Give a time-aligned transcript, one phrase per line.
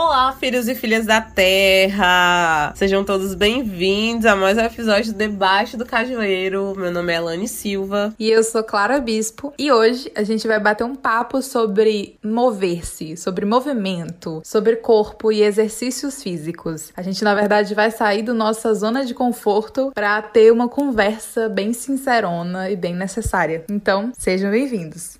[0.00, 2.72] Olá, filhos e filhas da Terra!
[2.76, 6.72] Sejam todos bem-vindos a mais um episódio do Debaixo do Cajueiro.
[6.76, 8.14] Meu nome é Elane Silva.
[8.16, 9.52] E eu sou Clara Bispo.
[9.58, 15.42] E hoje a gente vai bater um papo sobre mover-se, sobre movimento, sobre corpo e
[15.42, 16.92] exercícios físicos.
[16.96, 21.48] A gente, na verdade, vai sair da nossa zona de conforto para ter uma conversa
[21.48, 23.64] bem sincerona e bem necessária.
[23.68, 25.18] Então, sejam bem-vindos!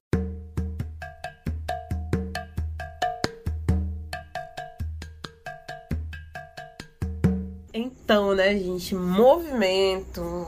[8.09, 8.95] Então, né, gente?
[8.95, 10.47] Movimento.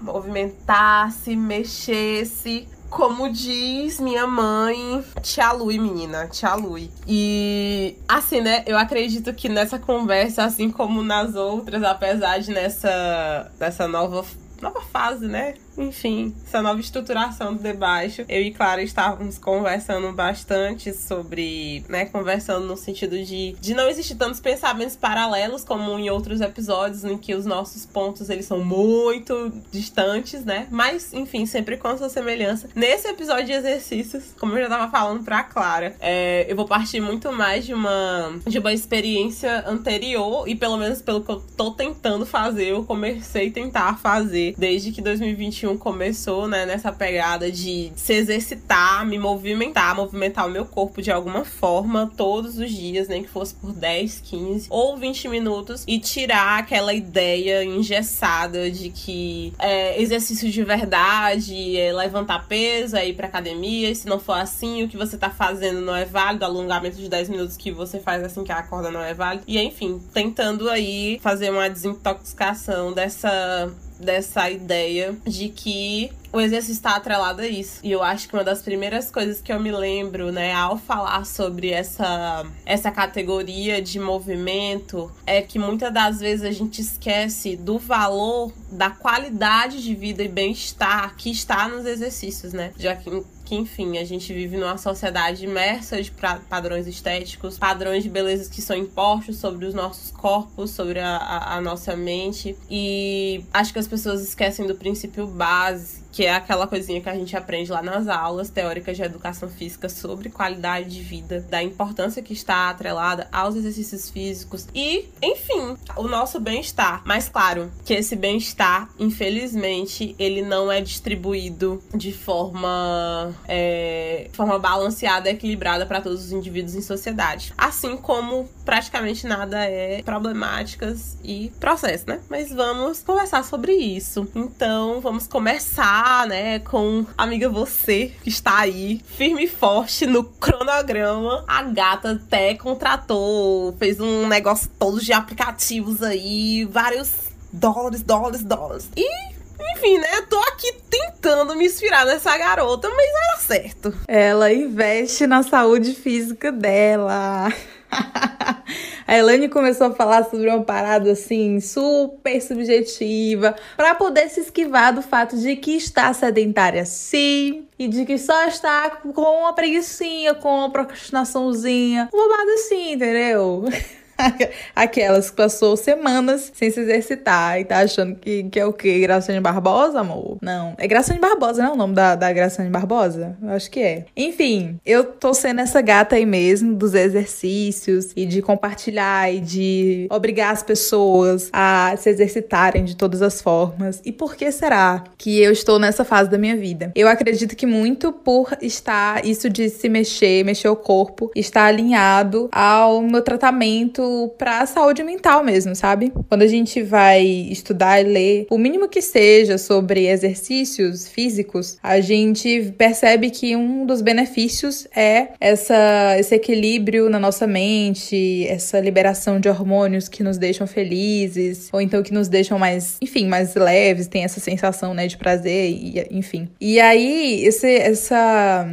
[0.00, 2.68] Movimentar-se, mexer-se.
[2.88, 6.88] Como diz minha mãe, tia Lui, menina, tia Lui.
[7.04, 13.50] E assim, né, eu acredito que nessa conversa, assim como nas outras, apesar de nessa,
[13.58, 14.24] nessa nova,
[14.62, 15.54] nova fase, né?
[15.76, 18.24] Enfim, essa nova estruturação do debaixo.
[18.28, 24.14] Eu e Clara estávamos conversando bastante sobre, né, conversando no sentido de, de não existir
[24.14, 29.52] tantos pensamentos paralelos como em outros episódios em que os nossos pontos eles são muito
[29.70, 30.66] distantes, né?
[30.70, 32.68] Mas, enfim, sempre com essa semelhança.
[32.74, 37.00] Nesse episódio de exercícios, como eu já estava falando pra Clara, é, eu vou partir
[37.00, 41.70] muito mais de uma de uma experiência anterior e pelo menos pelo que eu tô
[41.72, 47.50] tentando fazer, eu comecei a tentar fazer desde que 2021 2021 começou, né, nessa pegada
[47.50, 53.08] de se exercitar, me movimentar, movimentar o meu corpo de alguma forma todos os dias,
[53.08, 58.90] nem que fosse por 10, 15 ou 20 minutos e tirar aquela ideia engessada de
[58.90, 64.20] que é, exercício de verdade é levantar peso, é ir pra academia, e se não
[64.20, 67.70] for assim, o que você tá fazendo não é válido, alongamento de 10 minutos que
[67.70, 69.44] você faz assim que acorda não é válido.
[69.46, 76.96] E enfim, tentando aí fazer uma desintoxicação dessa dessa ideia de que o exercício está
[76.96, 77.78] atrelado a isso.
[77.82, 81.24] E eu acho que uma das primeiras coisas que eu me lembro, né, ao falar
[81.24, 87.78] sobre essa, essa categoria de movimento, é que muitas das vezes a gente esquece do
[87.78, 92.72] valor, da qualidade de vida e bem-estar que está nos exercícios, né?
[92.76, 93.22] Já que
[93.54, 96.12] enfim, a gente vive numa sociedade imersa de
[96.48, 101.56] padrões estéticos, padrões de beleza que são impostos sobre os nossos corpos, sobre a, a,
[101.56, 102.56] a nossa mente.
[102.70, 107.14] E acho que as pessoas esquecem do princípio base que é aquela coisinha que a
[107.14, 112.22] gente aprende lá nas aulas teóricas de educação física sobre qualidade de vida, da importância
[112.22, 117.02] que está atrelada aos exercícios físicos e, enfim, o nosso bem-estar.
[117.04, 125.28] Mas claro, que esse bem-estar, infelizmente, ele não é distribuído de forma, é, forma balanceada,
[125.28, 127.52] equilibrada para todos os indivíduos em sociedade.
[127.58, 132.20] Assim como praticamente nada é problemáticas e processo, né?
[132.30, 134.28] Mas vamos conversar sobre isso.
[134.32, 141.44] Então, vamos começar né, com amiga você que está aí, firme e forte no cronograma.
[141.48, 147.10] A gata até contratou, fez um negócio todo de aplicativos aí, vários
[147.52, 148.90] dólares, dólares, dólares.
[148.94, 149.34] E
[149.72, 150.08] enfim, né?
[150.18, 153.94] Eu tô aqui tentando me inspirar nessa garota, mas vai dar certo.
[154.06, 157.52] Ela investe na saúde física dela.
[159.06, 164.94] A Elaine começou a falar sobre uma parada assim, super subjetiva, para poder se esquivar
[164.94, 170.34] do fato de que está sedentária sim, e de que só está com uma preguiçinha,
[170.34, 173.64] com uma procrastinaçãozinha, um bobado assim, entendeu?
[174.74, 179.00] Aquelas que passou semanas sem se exercitar e tá achando que, que é o quê?
[179.00, 180.38] Graciane Barbosa, amor?
[180.40, 180.74] Não.
[180.78, 183.36] É Graciane Barbosa, não é o nome da, da Graciane Barbosa?
[183.42, 184.04] Eu acho que é.
[184.16, 190.06] Enfim, eu tô sendo essa gata aí mesmo dos exercícios e de compartilhar e de
[190.10, 194.00] obrigar as pessoas a se exercitarem de todas as formas.
[194.04, 196.92] E por que será que eu estou nessa fase da minha vida?
[196.94, 202.48] Eu acredito que muito por estar isso de se mexer, mexer o corpo, está alinhado
[202.52, 204.02] ao meu tratamento
[204.38, 206.12] para a saúde mental mesmo, sabe?
[206.28, 212.00] Quando a gente vai estudar e ler o mínimo que seja sobre exercícios físicos, a
[212.00, 219.38] gente percebe que um dos benefícios é essa, esse equilíbrio na nossa mente, essa liberação
[219.40, 224.06] de hormônios que nos deixam felizes, ou então que nos deixam mais, enfim, mais leves,
[224.06, 226.48] tem essa sensação, né, de prazer, e, enfim.
[226.60, 228.66] E aí, esse, essa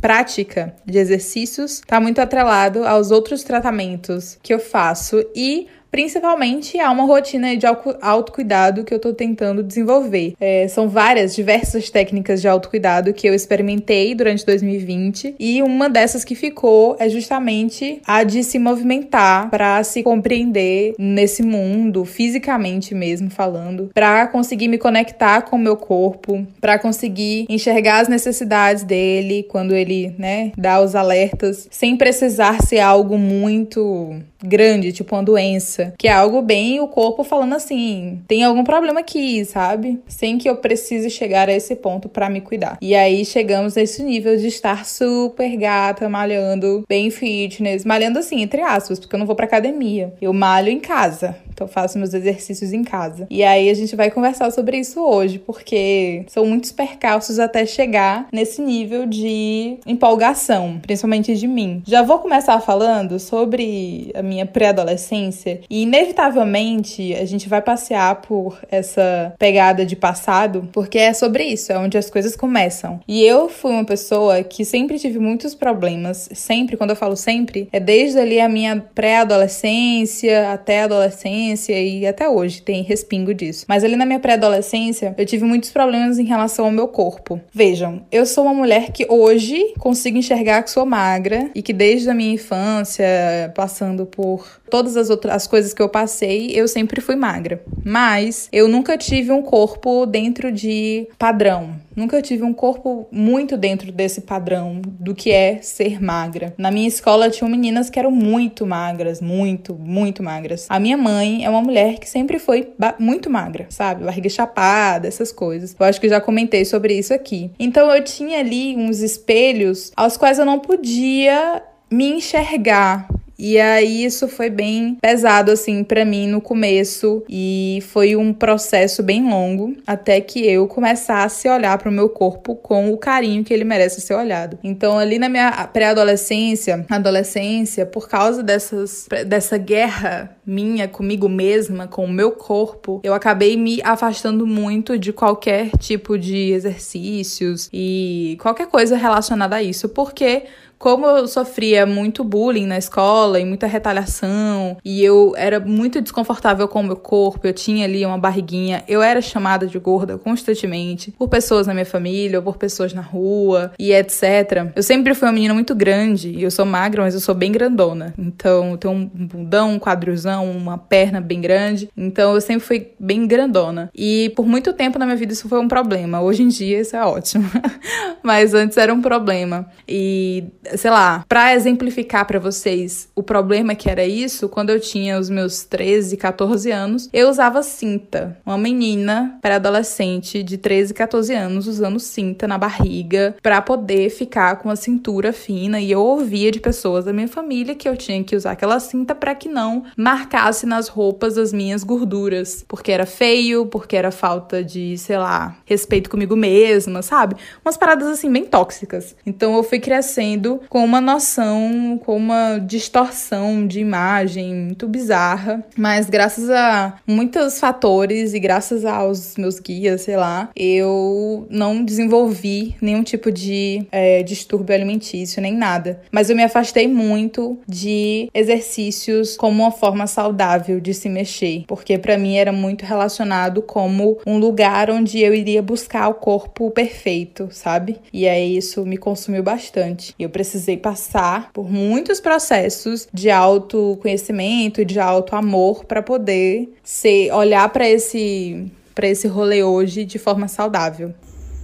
[0.00, 6.90] prática de exercícios está muito atrelado aos outros tratamentos que eu faço e Principalmente há
[6.90, 7.66] uma rotina de
[8.00, 10.34] autocuidado que eu tô tentando desenvolver.
[10.40, 16.24] É, são várias, diversas técnicas de autocuidado que eu experimentei durante 2020 e uma dessas
[16.24, 23.30] que ficou é justamente a de se movimentar para se compreender nesse mundo, fisicamente mesmo
[23.30, 29.44] falando, para conseguir me conectar com o meu corpo, para conseguir enxergar as necessidades dele
[29.48, 35.79] quando ele, né, dá os alertas sem precisar ser algo muito grande, tipo uma doença,
[35.98, 40.00] que é algo bem o corpo falando assim, tem algum problema aqui, sabe?
[40.06, 42.78] Sem que eu precise chegar a esse ponto para me cuidar.
[42.80, 48.60] E aí chegamos nesse nível de estar super gata, malhando, bem fitness, malhando assim, entre
[48.60, 50.12] aspas, porque eu não vou pra academia.
[50.20, 51.36] Eu malho em casa.
[51.60, 53.26] Então faço meus exercícios em casa.
[53.28, 58.28] E aí a gente vai conversar sobre isso hoje, porque são muitos percalços até chegar
[58.32, 61.82] nesse nível de empolgação, principalmente de mim.
[61.86, 68.58] Já vou começar falando sobre a minha pré-adolescência e inevitavelmente a gente vai passear por
[68.70, 73.00] essa pegada de passado, porque é sobre isso, é onde as coisas começam.
[73.06, 77.68] E eu fui uma pessoa que sempre tive muitos problemas, sempre, quando eu falo sempre,
[77.72, 83.64] é desde ali a minha pré-adolescência até a adolescência e até hoje tem respingo disso.
[83.68, 87.40] Mas ali na minha pré-adolescência, eu tive muitos problemas em relação ao meu corpo.
[87.52, 92.10] Vejam, eu sou uma mulher que hoje consigo enxergar que sou magra e que desde
[92.10, 93.06] a minha infância,
[93.54, 97.62] passando por todas as outras as coisas que eu passei, eu sempre fui magra.
[97.84, 101.76] Mas eu nunca tive um corpo dentro de padrão.
[101.94, 106.54] Nunca tive um corpo muito dentro desse padrão do que é ser magra.
[106.56, 110.66] Na minha escola tinham meninas que eram muito magras, muito, muito magras.
[110.68, 114.04] A minha mãe é uma mulher que sempre foi muito magra, sabe?
[114.04, 115.76] Barriga chapada, essas coisas.
[115.78, 117.50] Eu acho que já comentei sobre isso aqui.
[117.58, 123.08] Então eu tinha ali uns espelhos aos quais eu não podia me enxergar
[123.40, 129.02] e aí isso foi bem pesado assim para mim no começo e foi um processo
[129.02, 133.42] bem longo até que eu começasse a olhar para o meu corpo com o carinho
[133.42, 134.58] que ele merece ser olhado.
[134.62, 142.04] Então ali na minha pré-adolescência, adolescência, por causa dessas dessa guerra minha comigo mesma, com
[142.04, 148.66] o meu corpo, eu acabei me afastando muito de qualquer tipo de exercícios e qualquer
[148.66, 150.44] coisa relacionada a isso, porque
[150.80, 156.66] como eu sofria muito bullying na escola e muita retaliação, e eu era muito desconfortável
[156.66, 161.10] com o meu corpo, eu tinha ali uma barriguinha, eu era chamada de gorda constantemente
[161.18, 164.72] por pessoas na minha família ou por pessoas na rua e etc.
[164.74, 167.52] Eu sempre fui uma menina muito grande, e eu sou magra, mas eu sou bem
[167.52, 168.14] grandona.
[168.16, 171.90] Então, eu tenho um bundão, um quadrilzão, uma perna bem grande.
[171.94, 173.90] Então, eu sempre fui bem grandona.
[173.94, 176.22] E por muito tempo na minha vida isso foi um problema.
[176.22, 177.44] Hoje em dia isso é ótimo.
[178.22, 179.66] mas antes era um problema.
[179.86, 180.44] E
[180.76, 185.30] sei lá, para exemplificar para vocês o problema que era isso, quando eu tinha os
[185.30, 188.38] meus 13, 14 anos, eu usava cinta.
[188.44, 194.70] Uma menina pré-adolescente de 13, 14 anos usando cinta na barriga para poder ficar com
[194.70, 198.36] a cintura fina e eu ouvia de pessoas da minha família que eu tinha que
[198.36, 203.66] usar aquela cinta para que não marcasse nas roupas as minhas gorduras, porque era feio,
[203.66, 207.36] porque era falta de, sei lá, respeito comigo mesma, sabe?
[207.64, 209.14] Umas paradas assim bem tóxicas.
[209.24, 215.64] Então eu fui crescendo com uma noção, com uma distorção de imagem muito bizarra.
[215.76, 222.76] Mas graças a muitos fatores e graças aos meus guias, sei lá, eu não desenvolvi
[222.80, 226.00] nenhum tipo de é, distúrbio alimentício, nem nada.
[226.10, 231.98] Mas eu me afastei muito de exercícios como uma forma saudável de se mexer, porque
[231.98, 237.48] para mim era muito relacionado como um lugar onde eu iria buscar o corpo perfeito,
[237.50, 237.96] sabe?
[238.12, 240.14] E aí isso me consumiu bastante.
[240.18, 246.74] Eu precisava precisei passar por muitos processos de autoconhecimento e de auto amor para poder
[246.82, 251.14] ser olhar para esse para esse rolê hoje de forma saudável.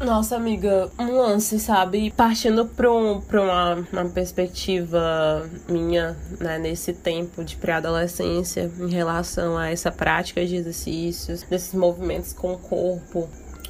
[0.00, 2.10] Nossa, amiga, um lance, sabe?
[2.10, 9.70] Partindo para um, uma, uma perspectiva minha, né, nesse tempo de pré-adolescência, em relação a
[9.70, 13.28] essa prática de exercícios, desses movimentos com o corpo.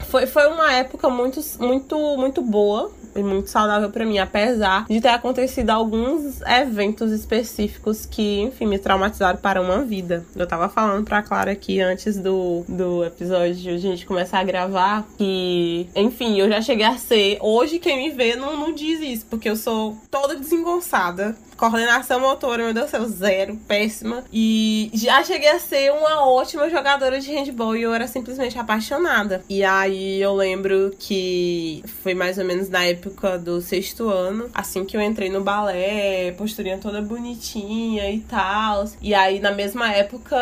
[0.08, 5.00] Foi, foi uma época muito, muito, muito boa e muito saudável para mim, apesar de
[5.00, 10.24] ter acontecido alguns eventos específicos que, enfim, me traumatizaram para uma vida.
[10.34, 14.44] Eu tava falando pra Clara aqui antes do, do episódio de a gente começar a
[14.44, 17.38] gravar que, enfim, eu já cheguei a ser.
[17.40, 22.64] Hoje quem me vê não, não diz isso, porque eu sou toda desengonçada coordenação motora,
[22.64, 24.24] meu Deus do céu, zero, péssima.
[24.32, 29.42] E já cheguei a ser uma ótima jogadora de handball e eu era simplesmente apaixonada.
[29.48, 34.84] E aí eu lembro que foi mais ou menos na época do sexto ano, assim
[34.84, 38.84] que eu entrei no balé, posturinha toda bonitinha e tal.
[39.00, 40.36] E aí na mesma época,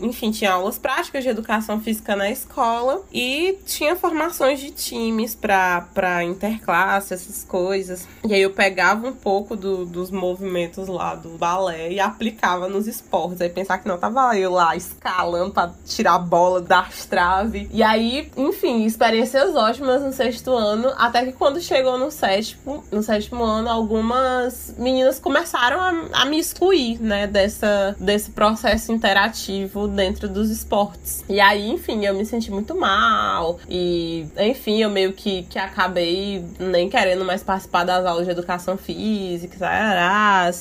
[0.00, 5.88] enfim, tinha aulas práticas de educação física na escola e tinha formações de times pra,
[5.92, 8.06] pra interclasse, essas coisas.
[8.24, 12.68] E aí eu pegava um pouco do, dos movimentos movimentos lá do balé e aplicava
[12.68, 13.40] nos esportes.
[13.40, 17.68] Aí pensar que não, tava eu lá escalando pra tirar a bola das traves.
[17.72, 23.02] E aí, enfim, experiências ótimas no sexto ano, até que quando chegou no sétimo, no
[23.02, 30.28] sétimo ano, algumas meninas começaram a, a me excluir, né, dessa, desse processo interativo dentro
[30.28, 31.24] dos esportes.
[31.28, 33.58] E aí, enfim, eu me senti muito mal.
[33.68, 38.76] E, enfim, eu meio que, que acabei nem querendo mais participar das aulas de educação
[38.76, 39.56] física,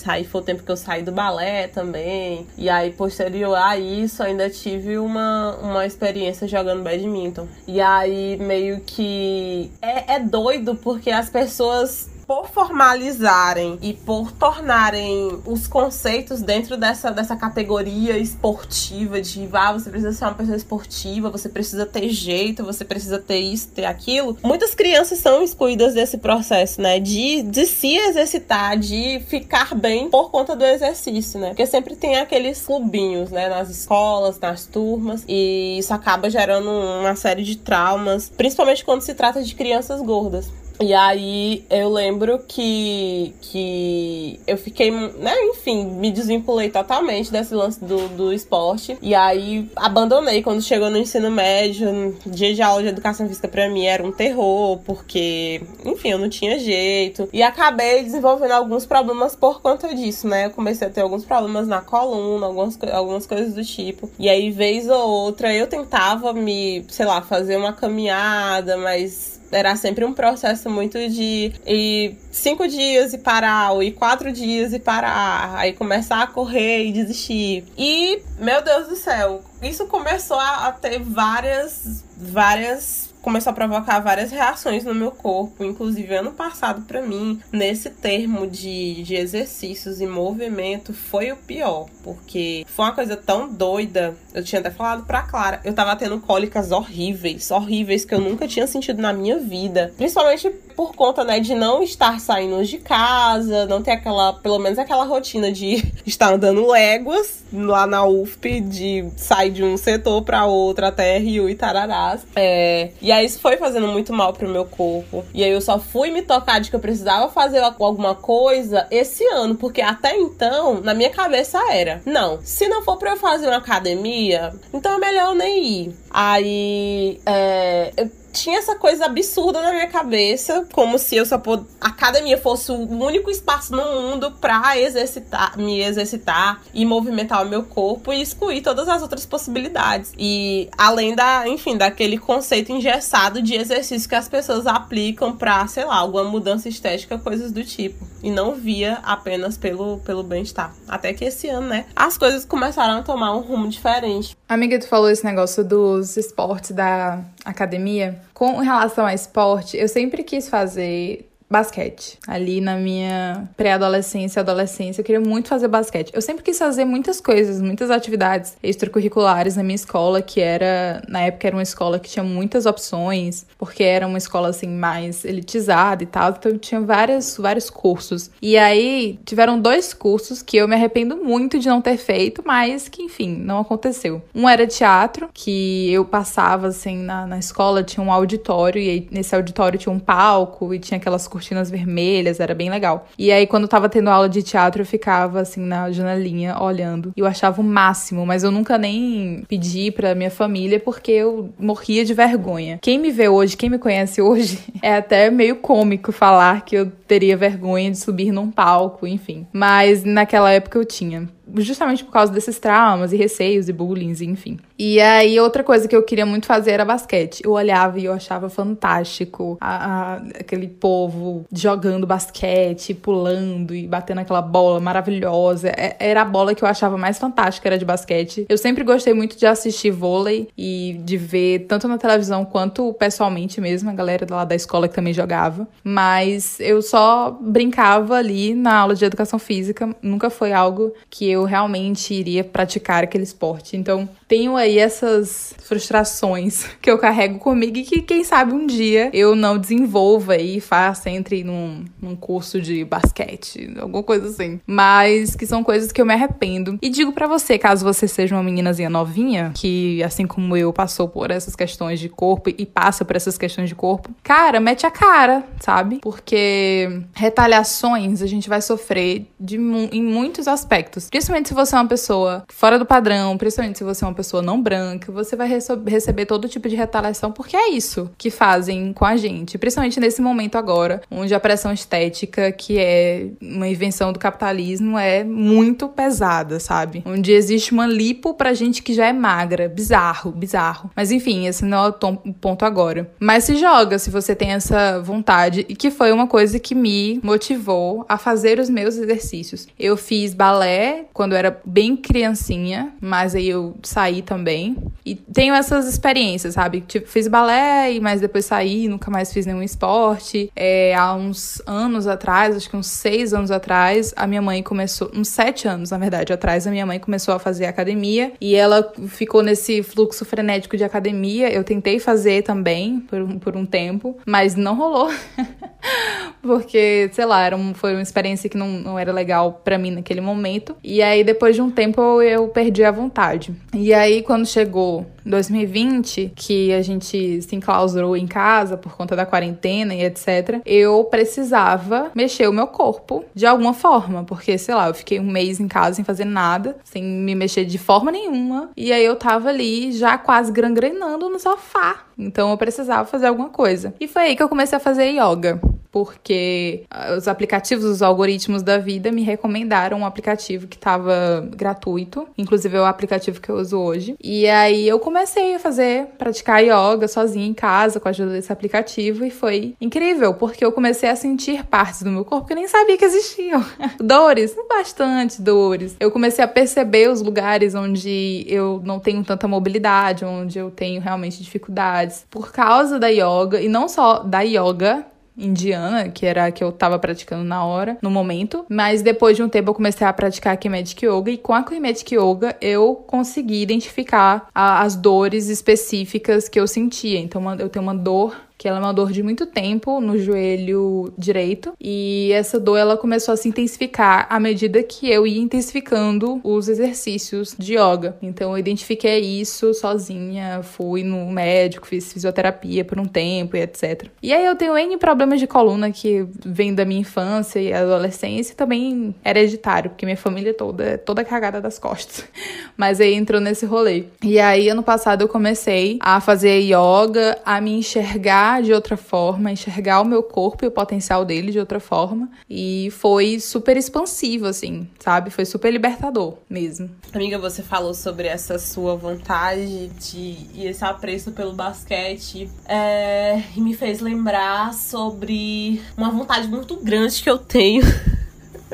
[0.05, 2.45] aí foi o tempo que eu saí do balé também.
[2.57, 7.47] E aí, posterior a isso, ainda tive uma, uma experiência jogando badminton.
[7.67, 15.41] E aí, meio que é, é doido porque as pessoas por formalizarem e por tornarem
[15.45, 21.29] os conceitos dentro dessa, dessa categoria esportiva de ah, você precisa ser uma pessoa esportiva,
[21.29, 24.37] você precisa ter jeito, você precisa ter isso, ter aquilo.
[24.43, 26.99] Muitas crianças são excluídas desse processo, né?
[26.99, 31.49] De, de se exercitar, de ficar bem por conta do exercício, né?
[31.49, 33.47] Porque sempre tem aqueles clubinhos, né?
[33.49, 39.13] Nas escolas, nas turmas, e isso acaba gerando uma série de traumas, principalmente quando se
[39.13, 40.51] trata de crianças gordas.
[40.79, 47.83] E aí eu lembro que, que eu fiquei, né, enfim, me desvinculei totalmente desse lance
[47.83, 48.97] do, do esporte.
[49.01, 52.15] E aí abandonei quando chegou no ensino médio.
[52.25, 56.29] Dia de aula de educação física pra mim era um terror, porque, enfim, eu não
[56.29, 57.29] tinha jeito.
[57.31, 60.47] E acabei desenvolvendo alguns problemas por conta disso, né?
[60.47, 64.09] Eu comecei a ter alguns problemas na coluna, algumas, algumas coisas do tipo.
[64.19, 69.75] E aí, vez ou outra, eu tentava me, sei lá, fazer uma caminhada, mas era
[69.75, 74.79] sempre um processo muito de ir cinco dias e parar, ou ir quatro dias e
[74.79, 77.63] parar, aí começar a correr e desistir.
[77.77, 83.99] E, meu Deus do céu, isso começou a, a ter várias, várias começou a provocar
[84.01, 89.99] várias reações no meu corpo, inclusive ano passado para mim, nesse termo de, de exercícios
[89.99, 94.15] e movimento foi o pior, porque foi uma coisa tão doida.
[94.31, 98.47] Eu tinha até falado pra Clara, eu tava tendo cólicas horríveis, horríveis que eu nunca
[98.47, 103.65] tinha sentido na minha vida, principalmente por conta, né, de não estar saindo de casa,
[103.65, 109.09] não ter aquela, pelo menos aquela rotina de estar andando léguas lá na UFP, de
[109.15, 112.25] sair de um setor para outro até Rio e Tararás.
[112.35, 115.23] É, e aí isso foi fazendo muito mal pro meu corpo.
[115.33, 119.25] E aí eu só fui me tocar de que eu precisava fazer alguma coisa esse
[119.27, 123.47] ano, porque até então, na minha cabeça era: não, se não for pra eu fazer
[123.47, 125.95] uma academia, então é melhor eu nem ir.
[126.11, 131.65] Aí, é, eu tinha essa coisa absurda na minha cabeça, como se eu só pod...
[131.79, 137.49] a academia fosse o único espaço no mundo para exercitar, me exercitar e movimentar o
[137.49, 140.11] meu corpo e excluir todas as outras possibilidades.
[140.17, 145.85] E além da, enfim, daquele conceito engessado de exercício que as pessoas aplicam para, sei
[145.85, 148.05] lá, alguma mudança estética, coisas do tipo.
[148.21, 150.73] E não via apenas pelo, pelo bem-estar.
[150.87, 154.35] Até que esse ano, né, as coisas começaram a tomar um rumo diferente.
[154.49, 158.19] Amiga, tu falou esse negócio dos esportes da academia.
[158.33, 162.17] Com relação ao esporte, eu sempre quis fazer basquete.
[162.27, 166.11] Ali na minha pré-adolescência, adolescência, eu queria muito fazer basquete.
[166.13, 171.21] Eu sempre quis fazer muitas coisas, muitas atividades extracurriculares na minha escola, que era, na
[171.21, 176.03] época era uma escola que tinha muitas opções, porque era uma escola assim mais elitizada
[176.03, 178.31] e tal, então tinha vários vários cursos.
[178.41, 182.89] E aí tiveram dois cursos que eu me arrependo muito de não ter feito, mas
[182.89, 184.21] que enfim, não aconteceu.
[184.33, 189.07] Um era teatro, que eu passava assim na, na escola, tinha um auditório e aí,
[189.11, 193.09] nesse auditório tinha um palco e tinha aquelas cortinas vermelhas, era bem legal.
[193.19, 197.11] E aí, quando tava tendo aula de teatro, eu ficava assim na janelinha olhando.
[197.13, 201.49] E eu achava o máximo, mas eu nunca nem pedi pra minha família porque eu
[201.59, 202.79] morria de vergonha.
[202.81, 206.89] Quem me vê hoje, quem me conhece hoje, é até meio cômico falar que eu
[207.05, 209.45] teria vergonha de subir num palco, enfim.
[209.51, 211.27] Mas naquela época eu tinha
[211.57, 214.57] justamente por causa desses traumas e receios e bullying, enfim.
[214.77, 217.41] E aí, outra coisa que eu queria muito fazer era basquete.
[217.43, 224.19] Eu olhava e eu achava fantástico a, a, aquele povo jogando basquete, pulando e batendo
[224.19, 225.69] aquela bola maravilhosa.
[225.69, 228.45] É, era a bola que eu achava mais fantástica, era de basquete.
[228.49, 233.61] Eu sempre gostei muito de assistir vôlei e de ver tanto na televisão quanto pessoalmente
[233.61, 235.67] mesmo, a galera lá da escola que também jogava.
[235.83, 241.34] Mas eu só brincava ali na aula de educação física, nunca foi algo que eu
[241.43, 243.75] realmente iria praticar aquele esporte.
[243.75, 249.09] Então, tenho aí essas frustrações que eu carrego comigo e que, quem sabe, um dia
[249.13, 254.59] eu não desenvolva e faça, entre num, num curso de basquete, alguma coisa assim.
[254.65, 256.77] Mas que são coisas que eu me arrependo.
[256.81, 261.07] E digo para você, caso você seja uma meninazinha novinha, que assim como eu passou
[261.07, 264.91] por essas questões de corpo e passa por essas questões de corpo, cara, mete a
[264.91, 265.99] cara, sabe?
[266.01, 271.09] Porque retaliações a gente vai sofrer de, em muitos aspectos.
[271.09, 274.41] Principalmente se você é uma pessoa fora do padrão, principalmente se você é uma pessoa
[274.41, 279.05] não branca, você vai receber todo tipo de retaliação, porque é isso que fazem com
[279.05, 279.57] a gente.
[279.57, 285.23] Principalmente nesse momento agora, onde a pressão estética, que é uma invenção do capitalismo, é
[285.23, 287.03] muito pesada, sabe?
[287.05, 289.67] Onde existe uma lipo pra gente que já é magra.
[289.67, 290.89] Bizarro, bizarro.
[290.95, 293.11] Mas enfim, esse não é o ponto agora.
[293.19, 297.19] Mas se joga se você tem essa vontade, e que foi uma coisa que me
[297.23, 299.67] motivou a fazer os meus exercícios.
[299.77, 304.77] Eu fiz balé quando eu era bem criancinha, mas aí eu saí também.
[305.05, 306.81] E tenho essas experiências, sabe?
[306.81, 310.51] Tipo, fiz balé, mas depois saí, nunca mais fiz nenhum esporte.
[310.55, 315.11] É, há uns anos atrás, acho que uns seis anos atrás, a minha mãe começou,
[315.13, 318.91] uns sete anos, na verdade, atrás, a minha mãe começou a fazer academia e ela
[319.07, 321.51] ficou nesse fluxo frenético de academia.
[321.51, 325.11] Eu tentei fazer também por, por um tempo, mas não rolou.
[326.41, 329.91] Porque, sei lá, era um, foi uma experiência que não, não era legal para mim
[329.91, 330.75] naquele momento.
[330.83, 333.53] E aí, depois de um tempo, eu, eu perdi a vontade.
[333.73, 339.25] E aí, quando chegou 2020, que a gente se enclausurou em casa por conta da
[339.25, 344.87] quarentena e etc., eu precisava mexer o meu corpo de alguma forma, porque, sei lá,
[344.87, 348.69] eu fiquei um mês em casa sem fazer nada, sem me mexer de forma nenhuma,
[348.77, 352.03] e aí eu tava ali já quase gangrenando no sofá.
[352.17, 353.93] Então eu precisava fazer alguma coisa.
[353.99, 355.59] E foi aí que eu comecei a fazer yoga
[355.95, 362.27] porque ah, os aplicativos, os algoritmos da vida me recomendaram um aplicativo que estava gratuito,
[362.37, 364.13] inclusive é o aplicativo que eu uso hoje.
[364.21, 368.51] E aí eu comecei a fazer, praticar yoga sozinha em casa com a ajuda desse
[368.51, 372.57] aplicativo e foi incrível, porque eu comecei a sentir partes do meu corpo que eu
[372.57, 373.65] nem sabia que existiam.
[373.97, 375.95] dores, bastante dores.
[375.97, 380.99] Eu comecei a perceber os lugares onde eu não tenho tanta mobilidade, onde eu tenho
[380.99, 385.05] realmente dificuldades por causa da yoga e não só da yoga,
[385.37, 388.65] indiana, que era a que eu tava praticando na hora, no momento.
[388.69, 392.13] Mas depois de um tempo eu comecei a praticar Kinetic Yoga e com a Kinetic
[392.13, 397.19] Yoga eu consegui identificar a, as dores específicas que eu sentia.
[397.19, 401.13] Então eu tenho uma dor que ela é uma dor de muito tempo no joelho
[401.17, 406.39] direito e essa dor ela começou a se intensificar à medida que eu ia intensificando
[406.43, 408.17] os exercícios de yoga.
[408.21, 414.07] Então eu identifiquei isso sozinha, fui no médico, fiz fisioterapia por um tempo e etc.
[414.21, 418.53] E aí eu tenho N problemas de coluna que vem da minha infância e adolescência
[418.53, 422.25] e também hereditário, porque minha família toda é toda cagada das costas.
[422.77, 424.05] Mas aí entrou nesse rolê.
[424.23, 428.97] E aí ano passado eu comecei a fazer yoga, a me enxergar enxergar de outra
[428.97, 432.29] forma, enxergar o meu corpo e o potencial dele de outra forma.
[432.49, 435.29] E foi super expansivo, assim, sabe?
[435.29, 436.89] Foi super libertador mesmo.
[437.13, 442.49] Amiga, você falou sobre essa sua vontade de e esse apreço pelo basquete.
[442.67, 447.83] É, e me fez lembrar sobre uma vontade muito grande que eu tenho.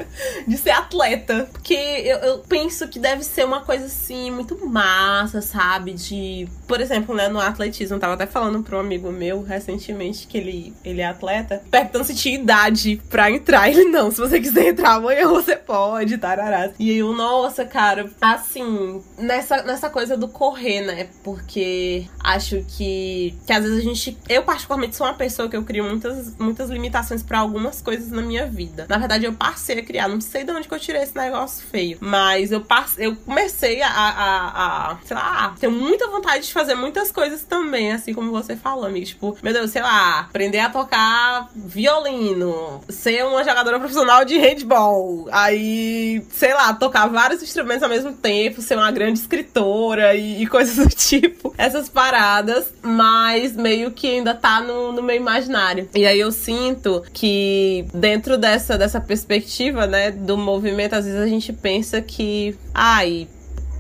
[0.48, 1.50] de ser atleta.
[1.52, 5.94] Porque eu, eu, penso que deve ser uma coisa assim, muito massa, sabe?
[5.94, 6.48] De.
[6.68, 10.38] Por exemplo, né, no atletismo, eu tava até falando pra um amigo meu recentemente que
[10.38, 13.70] ele, ele é atleta, perguntando se tinha idade pra entrar.
[13.70, 16.72] Ele não, se você quiser entrar amanhã, você pode, tarará.
[16.80, 21.08] E eu, nossa, cara, assim, nessa, nessa coisa do correr, né?
[21.24, 24.18] Porque acho que, que às vezes a gente.
[24.30, 28.22] Eu, particularmente, sou uma pessoa que eu crio muitas, muitas limitações para algumas coisas na
[28.22, 28.86] minha vida.
[28.90, 30.08] Na verdade, eu passei a criar.
[30.08, 31.98] Não sei de onde que eu tirei esse negócio feio.
[32.00, 36.76] Mas eu passei, eu comecei a, a, a, sei lá, tenho muita vontade de fazer
[36.76, 39.06] muitas coisas também, assim como você falou, amigo.
[39.06, 45.28] Tipo, meu Deus, sei lá, aprender a tocar violino, ser uma jogadora profissional de handball,
[45.32, 50.48] aí, sei lá, tocar vários instrumentos ao mesmo tempo, ser uma grande escritora e, e
[50.48, 51.54] coisas do tipo.
[51.58, 55.90] Essas paradas, mas meio que ainda tá no, no meu imaginário.
[55.94, 61.28] E aí eu sinto que dentro dessa, dessa perspectiva né, do movimento, às vezes a
[61.28, 63.28] gente pensa que, ai,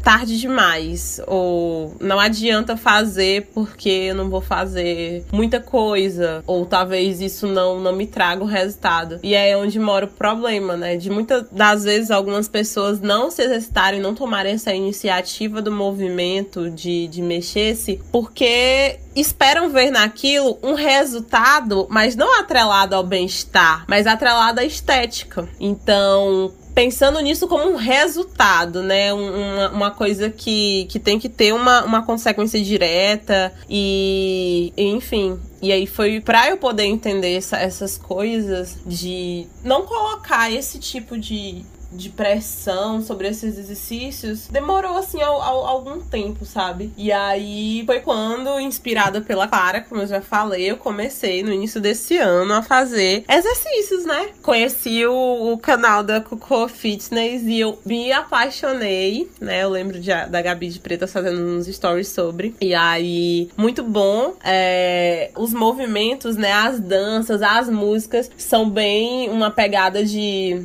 [0.01, 7.21] tarde demais ou não adianta fazer porque eu não vou fazer muita coisa ou talvez
[7.21, 9.19] isso não não me traga o resultado.
[9.23, 10.97] E é onde mora o problema, né?
[10.97, 16.69] De muitas das vezes algumas pessoas não se exercitarem, não tomarem essa iniciativa do movimento
[16.69, 24.07] de, de mexer-se porque esperam ver naquilo um resultado, mas não atrelado ao bem-estar, mas
[24.07, 25.47] atrelado à estética.
[25.59, 29.13] Então, pensando nisso como um resultado, né?
[29.13, 35.71] Uma, uma coisa que, que tem que ter uma, uma consequência direta e, enfim, e
[35.71, 41.63] aí foi para eu poder entender essa, essas coisas de não colocar esse tipo de,
[41.91, 46.91] de pressão sobre esses exercícios demorou assim ao, ao, algum tempo, sabe?
[46.97, 51.81] E aí foi quando, inspirada pela Clara, como eu já falei, eu comecei no início
[51.81, 54.29] desse ano a fazer exercícios, né?
[54.41, 59.63] Conheci o, o canal da Coco Fitness e eu me apaixonei, né?
[59.63, 62.55] Eu lembro de, da Gabi de Preta fazendo uns stories sobre.
[62.61, 64.33] E aí, muito bom.
[64.43, 66.51] É, os movimentos, né?
[66.53, 70.63] As danças, as músicas são bem uma pegada de,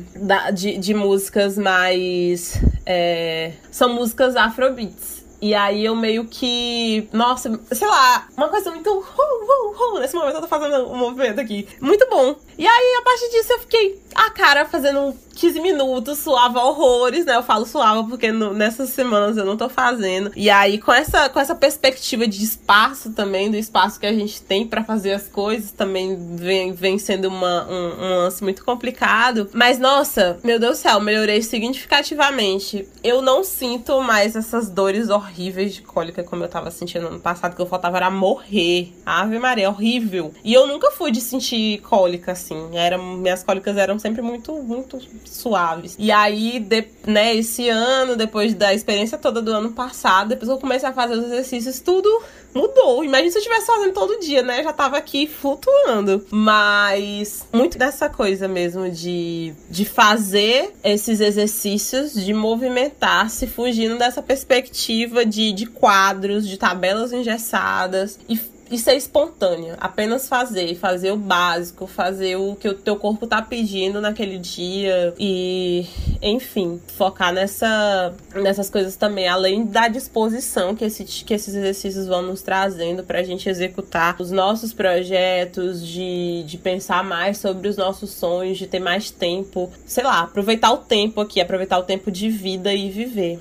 [0.53, 2.61] de, de música músicas mais.
[2.85, 5.25] É, são músicas afrobeats.
[5.41, 7.09] E aí eu meio que.
[7.11, 8.89] Nossa, sei lá, uma coisa muito.
[8.89, 11.67] Uh, uh, uh, nesse momento eu tô fazendo um movimento aqui.
[11.81, 12.35] Muito bom.
[12.57, 17.35] E aí, a partir disso, eu fiquei a cara fazendo 15 minutos, suava horrores, né?
[17.35, 20.31] Eu falo suava porque no, nessas semanas eu não tô fazendo.
[20.35, 24.41] E aí, com essa, com essa perspectiva de espaço também, do espaço que a gente
[24.41, 29.47] tem para fazer as coisas, também vem, vem sendo uma, um, um lance muito complicado.
[29.53, 32.87] Mas, nossa, meu Deus do céu, melhorei significativamente.
[33.03, 37.55] Eu não sinto mais essas dores horríveis de cólica como eu tava sentindo ano passado,
[37.55, 38.91] que eu faltava era morrer.
[39.05, 40.33] Ave Maria, horrível.
[40.43, 42.75] E eu nunca fui de sentir cólica, assim.
[42.77, 45.95] Era, minhas cólicas eram sempre muito, muito suaves.
[45.99, 50.53] E aí, de, né, esse ano, depois da experiência toda do ano passado, depois que
[50.53, 52.09] eu comecei a fazer os exercícios, tudo
[52.53, 53.03] mudou.
[53.03, 54.63] Imagina se eu estivesse fazendo todo dia, né?
[54.63, 56.25] Já tava aqui flutuando.
[56.31, 65.25] Mas muito dessa coisa mesmo de, de fazer esses exercícios, de movimentar-se, fugindo dessa perspectiva
[65.25, 69.75] de, de quadros, de tabelas engessadas e e ser espontânea.
[69.79, 75.13] Apenas fazer, fazer o básico, fazer o que o teu corpo tá pedindo naquele dia
[75.19, 75.85] e,
[76.21, 82.21] enfim, focar nessa, nessas coisas também, além da disposição que, esse, que esses exercícios vão
[82.21, 88.11] nos trazendo pra gente executar os nossos projetos, de, de pensar mais sobre os nossos
[88.11, 92.29] sonhos, de ter mais tempo, sei lá, aproveitar o tempo aqui, aproveitar o tempo de
[92.29, 93.39] vida e viver.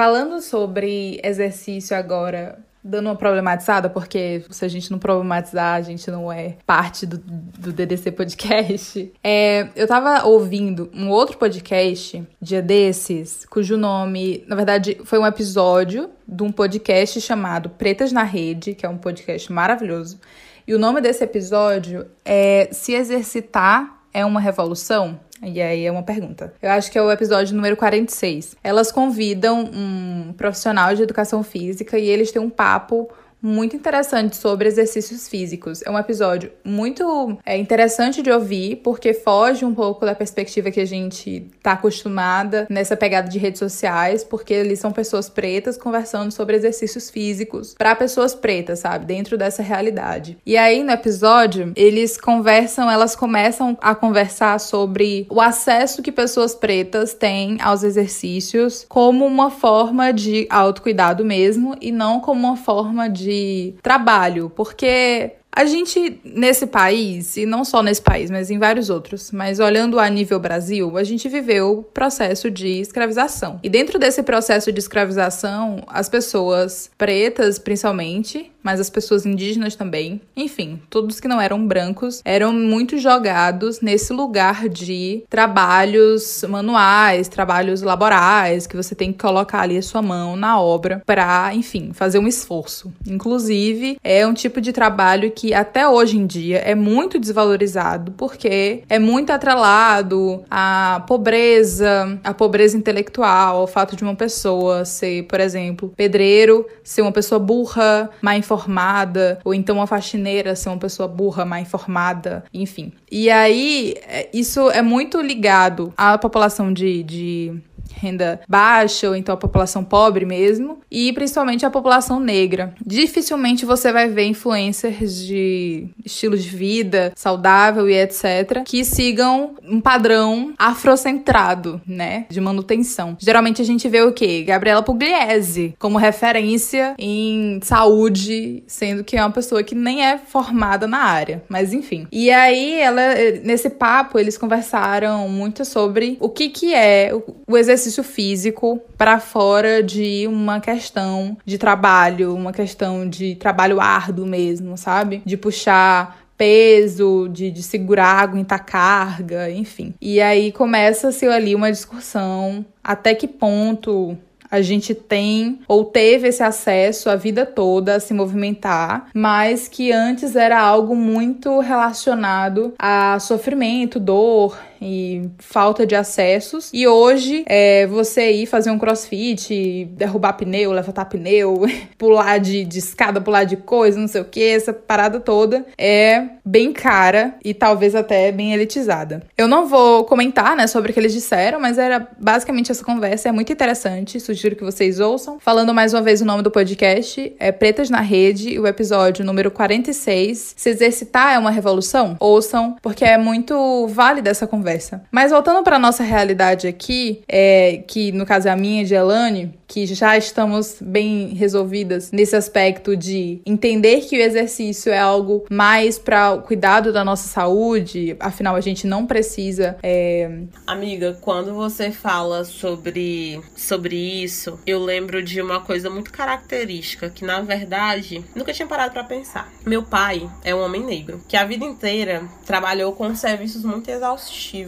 [0.00, 6.10] Falando sobre exercício agora, dando uma problematizada, porque se a gente não problematizar, a gente
[6.10, 9.12] não é parte do, do DDC Podcast.
[9.22, 15.26] É, eu tava ouvindo um outro podcast, dia desses, cujo nome, na verdade, foi um
[15.26, 20.18] episódio de um podcast chamado Pretas na Rede, que é um podcast maravilhoso.
[20.66, 25.20] E o nome desse episódio é Se Exercitar é uma Revolução?
[25.42, 26.52] E aí é uma pergunta.
[26.60, 28.56] Eu acho que é o episódio número 46.
[28.62, 33.08] Elas convidam um profissional de educação física e eles têm um papo
[33.42, 35.82] muito interessante sobre exercícios físicos.
[35.82, 40.80] É um episódio muito é, interessante de ouvir, porque foge um pouco da perspectiva que
[40.80, 46.30] a gente tá acostumada nessa pegada de redes sociais, porque eles são pessoas pretas conversando
[46.32, 49.06] sobre exercícios físicos para pessoas pretas, sabe?
[49.06, 50.36] Dentro dessa realidade.
[50.44, 56.54] E aí no episódio, eles conversam, elas começam a conversar sobre o acesso que pessoas
[56.54, 63.08] pretas têm aos exercícios como uma forma de autocuidado mesmo e não como uma forma
[63.08, 68.58] de de trabalho, porque a gente, nesse país, e não só nesse país, mas em
[68.58, 73.58] vários outros, mas olhando a nível Brasil, a gente viveu o processo de escravização.
[73.62, 80.20] E dentro desse processo de escravização, as pessoas pretas, principalmente, mas as pessoas indígenas também,
[80.36, 87.82] enfim, todos que não eram brancos, eram muito jogados nesse lugar de trabalhos manuais, trabalhos
[87.82, 92.18] laborais, que você tem que colocar ali a sua mão na obra para, enfim, fazer
[92.18, 92.92] um esforço.
[93.06, 98.82] Inclusive, é um tipo de trabalho que até hoje em dia é muito desvalorizado porque
[98.88, 105.40] é muito atrelado à pobreza, à pobreza intelectual, ao fato de uma pessoa ser, por
[105.40, 111.08] exemplo, pedreiro, ser uma pessoa burra, má informada, ou então uma faxineira ser uma pessoa
[111.08, 112.92] burra, má informada, enfim.
[113.10, 117.60] E aí, é, isso é muito ligado à população de, de
[117.92, 122.74] renda baixa, ou então a população pobre mesmo, e principalmente a população negra.
[122.84, 128.62] Dificilmente você vai ver influencers de estilo de vida saudável e etc.
[128.64, 133.16] que sigam um padrão afrocentrado, né, de manutenção.
[133.18, 134.42] Geralmente a gente vê o quê?
[134.42, 140.86] Gabriela Pugliese como referência em saúde, sendo que é uma pessoa que nem é formada
[140.86, 142.06] na área, mas enfim.
[142.10, 143.00] E aí ela
[143.42, 147.12] nesse papo eles conversaram muito sobre o que que é
[147.46, 153.80] o exercício exercício físico para fora de uma questão de trabalho, uma questão de trabalho
[153.80, 155.22] árduo mesmo, sabe?
[155.24, 159.94] De puxar peso, de, de segurar, aguentar carga, enfim.
[160.00, 164.16] E aí começa-se ali uma discussão até que ponto
[164.50, 169.92] a gente tem ou teve esse acesso a vida toda a se movimentar, mas que
[169.92, 176.70] antes era algo muito relacionado a sofrimento, dor e falta de acessos.
[176.72, 181.62] E hoje, é, você ir fazer um crossfit, derrubar pneu, levantar pneu,
[181.98, 186.22] pular de, de escada, pular de coisa, não sei o que, essa parada toda é
[186.44, 189.22] bem cara e talvez até bem elitizada.
[189.36, 193.28] Eu não vou comentar, né, sobre o que eles disseram, mas era basicamente essa conversa,
[193.28, 195.38] é muito interessante, sugiro que vocês ouçam.
[195.40, 199.50] Falando mais uma vez o nome do podcast, é Pretas na Rede, o episódio número
[199.50, 200.54] 46.
[200.56, 202.16] Se exercitar é uma revolução?
[202.18, 205.02] Ouçam, porque é muito válida essa conversa conversa.
[205.10, 209.54] Mas voltando para nossa realidade aqui, é, que no caso é a minha de Elane,
[209.66, 215.96] que já estamos bem resolvidas nesse aspecto de entender que o exercício é algo mais
[215.96, 219.76] para o cuidado da nossa saúde, afinal a gente não precisa.
[219.82, 220.28] É...
[220.66, 227.24] Amiga, quando você fala sobre, sobre isso, eu lembro de uma coisa muito característica que
[227.24, 229.52] na verdade nunca tinha parado para pensar.
[229.64, 234.59] Meu pai é um homem negro que a vida inteira trabalhou com serviços muito exaustivos.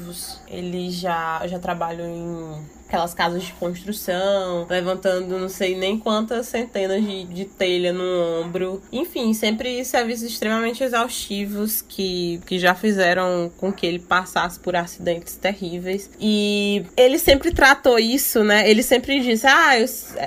[0.48, 7.02] Ele já já trabalhou em aquelas casas de construção, levantando não sei nem quantas centenas
[7.02, 8.04] de, de telha no
[8.42, 8.82] ombro.
[8.92, 15.36] Enfim, sempre serviços extremamente exaustivos que, que já fizeram com que ele passasse por acidentes
[15.36, 16.10] terríveis.
[16.20, 18.68] E ele sempre tratou isso, né?
[18.68, 19.86] Ele sempre disse: Ah, eu,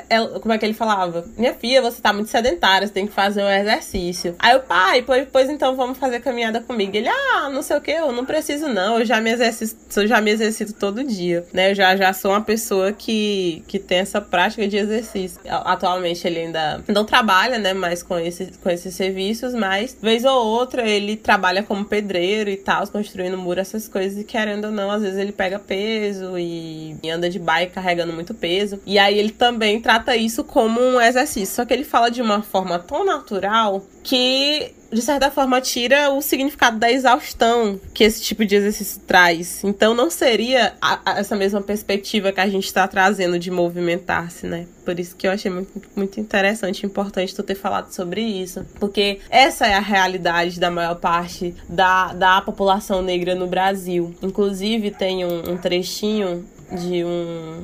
[0.10, 1.24] é, como é que ele falava?
[1.38, 4.36] Minha filha, você tá muito sedentária, você tem que fazer um exercício.
[4.40, 6.98] Aí o pai, pois, pois então vamos fazer caminhada comigo.
[6.98, 10.08] Ele, ah, não sei o que, eu não preciso não, eu já me exercito, eu
[10.08, 11.70] já me exercito todo dia, né?
[11.70, 15.40] Eu já, já sou uma pessoa pessoa que, que tem essa prática de exercício.
[15.46, 20.46] Atualmente ele ainda não trabalha, né, mais com, esse, com esses serviços, mas vez ou
[20.46, 24.90] outra ele trabalha como pedreiro e tal, construindo muro, essas coisas, e querendo ou não,
[24.90, 28.80] às vezes ele pega peso e, e anda de bike carregando muito peso.
[28.86, 32.42] E aí ele também trata isso como um exercício, só que ele fala de uma
[32.42, 38.46] forma tão natural que de certa forma, tira o significado da exaustão que esse tipo
[38.46, 39.64] de exercício traz.
[39.64, 44.46] Então, não seria a, a, essa mesma perspectiva que a gente está trazendo de movimentar-se,
[44.48, 44.68] né?
[44.84, 48.66] Por isso que eu achei muito, muito interessante e importante tu ter falado sobre isso.
[48.80, 54.16] Porque essa é a realidade da maior parte da, da população negra no Brasil.
[54.22, 57.64] Inclusive, tem um, um trechinho de um,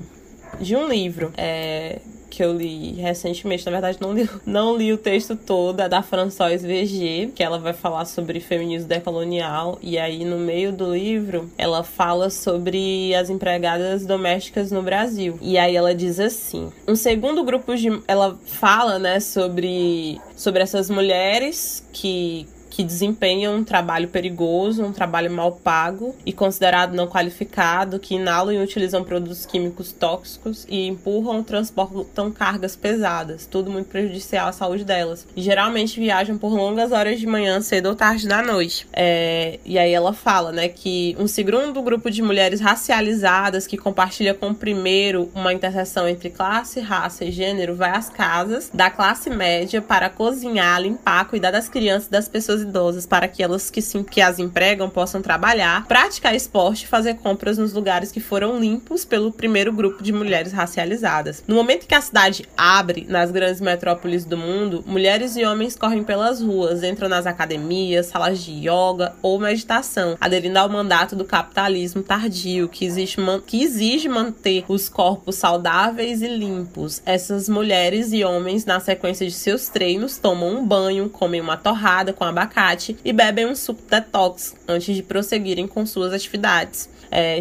[0.60, 1.31] de um livro.
[1.38, 1.99] É,
[2.31, 6.01] que eu li recentemente, na verdade não li, não li o texto todo, é da
[6.01, 11.51] Françoise VG, que ela vai falar sobre feminismo decolonial, e aí no meio do livro
[11.57, 15.37] ela fala sobre as empregadas domésticas no Brasil.
[15.41, 18.01] E aí ela diz assim: um segundo grupo de.
[18.07, 25.29] Ela fala, né, sobre, sobre essas mulheres que que desempenham um trabalho perigoso, um trabalho
[25.29, 31.43] mal pago e considerado não qualificado, que inalam e utilizam produtos químicos tóxicos e empurram
[31.43, 35.27] transportam cargas pesadas, tudo muito prejudicial à saúde delas.
[35.36, 38.88] E geralmente viajam por longas horas de manhã, cedo ou tarde da noite.
[38.93, 44.34] É, e aí ela fala, né, que um segundo grupo de mulheres racializadas que compartilha
[44.34, 49.29] com o primeiro uma interseção entre classe, raça e gênero vai às casas da classe
[49.29, 53.82] média para cozinhar, limpar, cuidar das crianças e das pessoas idosas para que elas que,
[54.04, 59.04] que as empregam possam trabalhar, praticar esporte e fazer compras nos lugares que foram limpos
[59.04, 61.43] pelo primeiro grupo de mulheres racializadas.
[61.47, 66.04] No momento que a cidade abre nas grandes metrópoles do mundo, mulheres e homens correm
[66.04, 72.04] pelas ruas, entram nas academias, salas de yoga ou meditação, aderindo ao mandato do capitalismo
[72.04, 77.02] tardio que exige, que exige manter os corpos saudáveis e limpos.
[77.06, 82.13] Essas mulheres e homens, na sequência de seus treinos, tomam um banho, comem uma torrada
[82.13, 86.89] com abacate abacate e bebem um suco detox antes de prosseguirem com suas atividades.
[87.09, 87.39] É,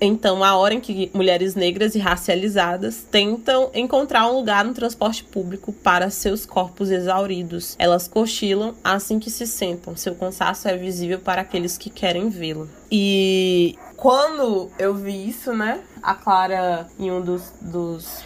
[0.00, 5.24] então a hora em que mulheres negras e racializadas tentam encontrar um lugar no transporte
[5.24, 7.76] público para seus corpos exauridos.
[7.78, 9.96] Elas cochilam assim que se sentam.
[9.96, 12.68] Seu cansaço é visível para aqueles que querem vê-lo.
[12.90, 15.80] E quando eu vi isso, né?
[16.02, 18.24] A Clara, em um dos, dos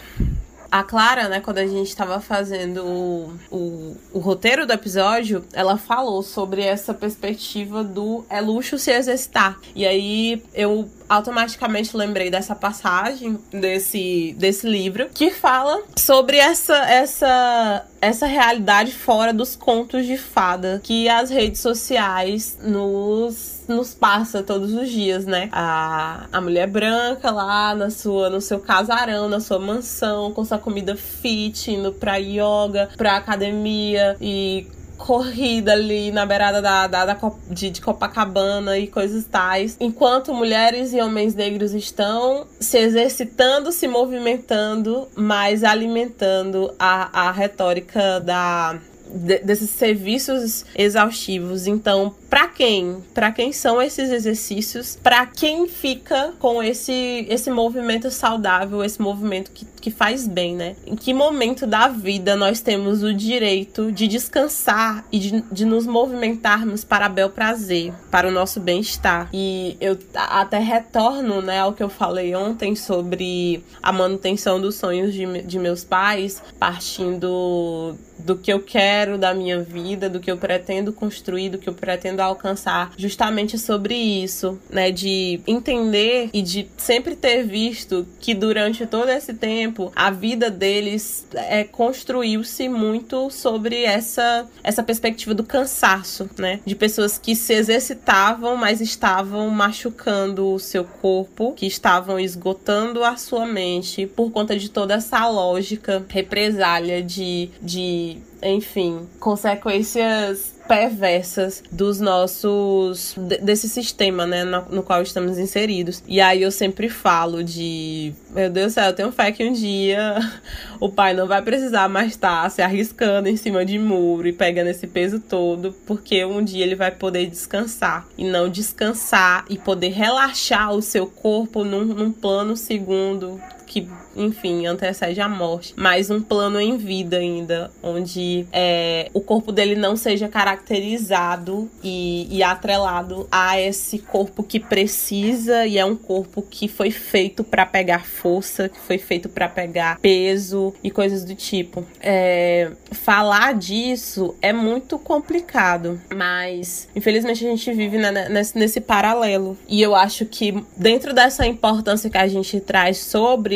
[0.71, 5.77] a Clara, né, quando a gente estava fazendo o, o, o, roteiro do episódio, ela
[5.77, 9.59] falou sobre essa perspectiva do é luxo se exercitar.
[9.75, 17.85] E aí eu automaticamente lembrei dessa passagem desse, desse livro que fala sobre essa essa
[18.01, 24.73] essa realidade fora dos contos de fada que as redes sociais nos nos passa todos
[24.73, 25.49] os dias, né?
[25.51, 30.57] A, a mulher branca lá na sua, no seu casarão, na sua mansão, com sua
[30.57, 37.17] comida fit, indo pra yoga, pra academia e corrida ali na beirada da, da, da
[37.49, 39.77] de, de, Copacabana e coisas tais.
[39.79, 48.19] Enquanto mulheres e homens negros estão se exercitando, se movimentando, mas alimentando a, a retórica
[48.19, 48.79] da
[49.13, 51.67] de, desses serviços exaustivos.
[51.67, 53.03] Então, para quem?
[53.13, 54.97] Para quem são esses exercícios?
[55.01, 60.75] Para quem fica com esse esse movimento saudável, esse movimento que, que faz bem, né?
[60.85, 65.87] Em que momento da vida nós temos o direito de descansar e de, de nos
[65.87, 69.29] movimentarmos para bel prazer, para o nosso bem-estar?
[69.33, 75.13] E eu até retorno, né, ao que eu falei ontem sobre a manutenção dos sonhos
[75.13, 80.37] de, de meus pais, partindo do que eu quero da minha vida, do que eu
[80.37, 86.67] pretendo construir, do que eu pretendo alcançar, justamente sobre isso, né, de entender e de
[86.77, 93.83] sempre ter visto que durante todo esse tempo a vida deles é, construiu-se muito sobre
[93.83, 100.59] essa essa perspectiva do cansaço, né, de pessoas que se exercitavam, mas estavam machucando o
[100.59, 107.01] seu corpo, que estavam esgotando a sua mente por conta de toda essa lógica represália
[107.01, 116.03] de, de enfim, consequências perversas dos nossos desse sistema, né, no, no, qual estamos inseridos.
[116.07, 119.53] E aí eu sempre falo de, meu Deus do céu, eu tenho fé que um
[119.53, 120.17] dia
[120.79, 124.67] o pai não vai precisar mais estar se arriscando em cima de muro e pegando
[124.69, 129.89] esse peso todo, porque um dia ele vai poder descansar e não descansar e poder
[129.89, 136.21] relaxar o seu corpo num, num plano segundo que, enfim, antecede a morte, mas um
[136.21, 143.27] plano em vida ainda, onde é, o corpo dele não seja caracterizado e, e atrelado
[143.31, 148.67] a esse corpo que precisa e é um corpo que foi feito para pegar força,
[148.67, 151.85] que foi feito para pegar peso e coisas do tipo.
[152.01, 159.81] É, falar disso é muito complicado, mas infelizmente a gente vive nesse, nesse paralelo e
[159.81, 163.55] eu acho que dentro dessa importância que a gente traz sobre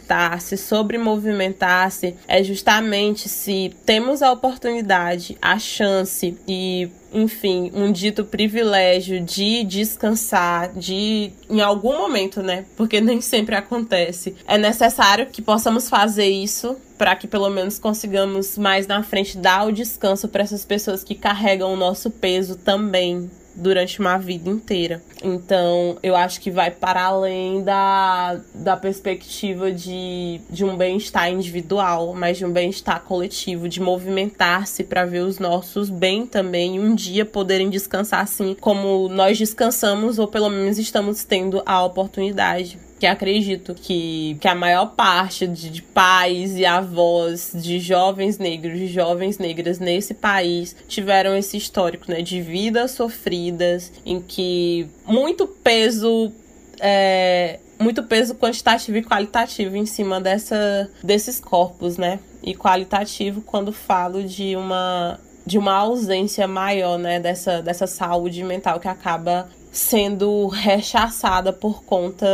[0.00, 8.24] exercitar-se, sobre movimentar-se, é justamente se temos a oportunidade, a chance e enfim, um dito
[8.24, 12.64] privilégio de descansar, de em algum momento, né?
[12.76, 14.36] Porque nem sempre acontece.
[14.46, 19.66] É necessário que possamos fazer isso para que pelo menos consigamos mais na frente dar
[19.66, 25.02] o descanso para essas pessoas que carregam o nosso peso também, durante uma vida inteira.
[25.22, 32.14] Então, eu acho que vai para além da, da perspectiva de, de um bem-estar individual,
[32.14, 37.24] mas de um bem-estar coletivo, de movimentar-se para ver os nossos bem também um dia
[37.24, 43.74] poderem descansar assim como nós descansamos ou pelo menos estamos tendo a oportunidade que acredito
[43.74, 49.38] que, que a maior parte de, de pais e avós de jovens negros, de jovens
[49.38, 56.30] negras nesse país tiveram esse histórico, né, de vidas sofridas, em que muito peso
[56.78, 62.20] é, muito peso quantitativo e qualitativo em cima dessa, desses corpos, né?
[62.42, 68.78] E qualitativo quando falo de uma de uma ausência maior, né, dessa, dessa saúde mental
[68.78, 72.26] que acaba sendo rechaçada por conta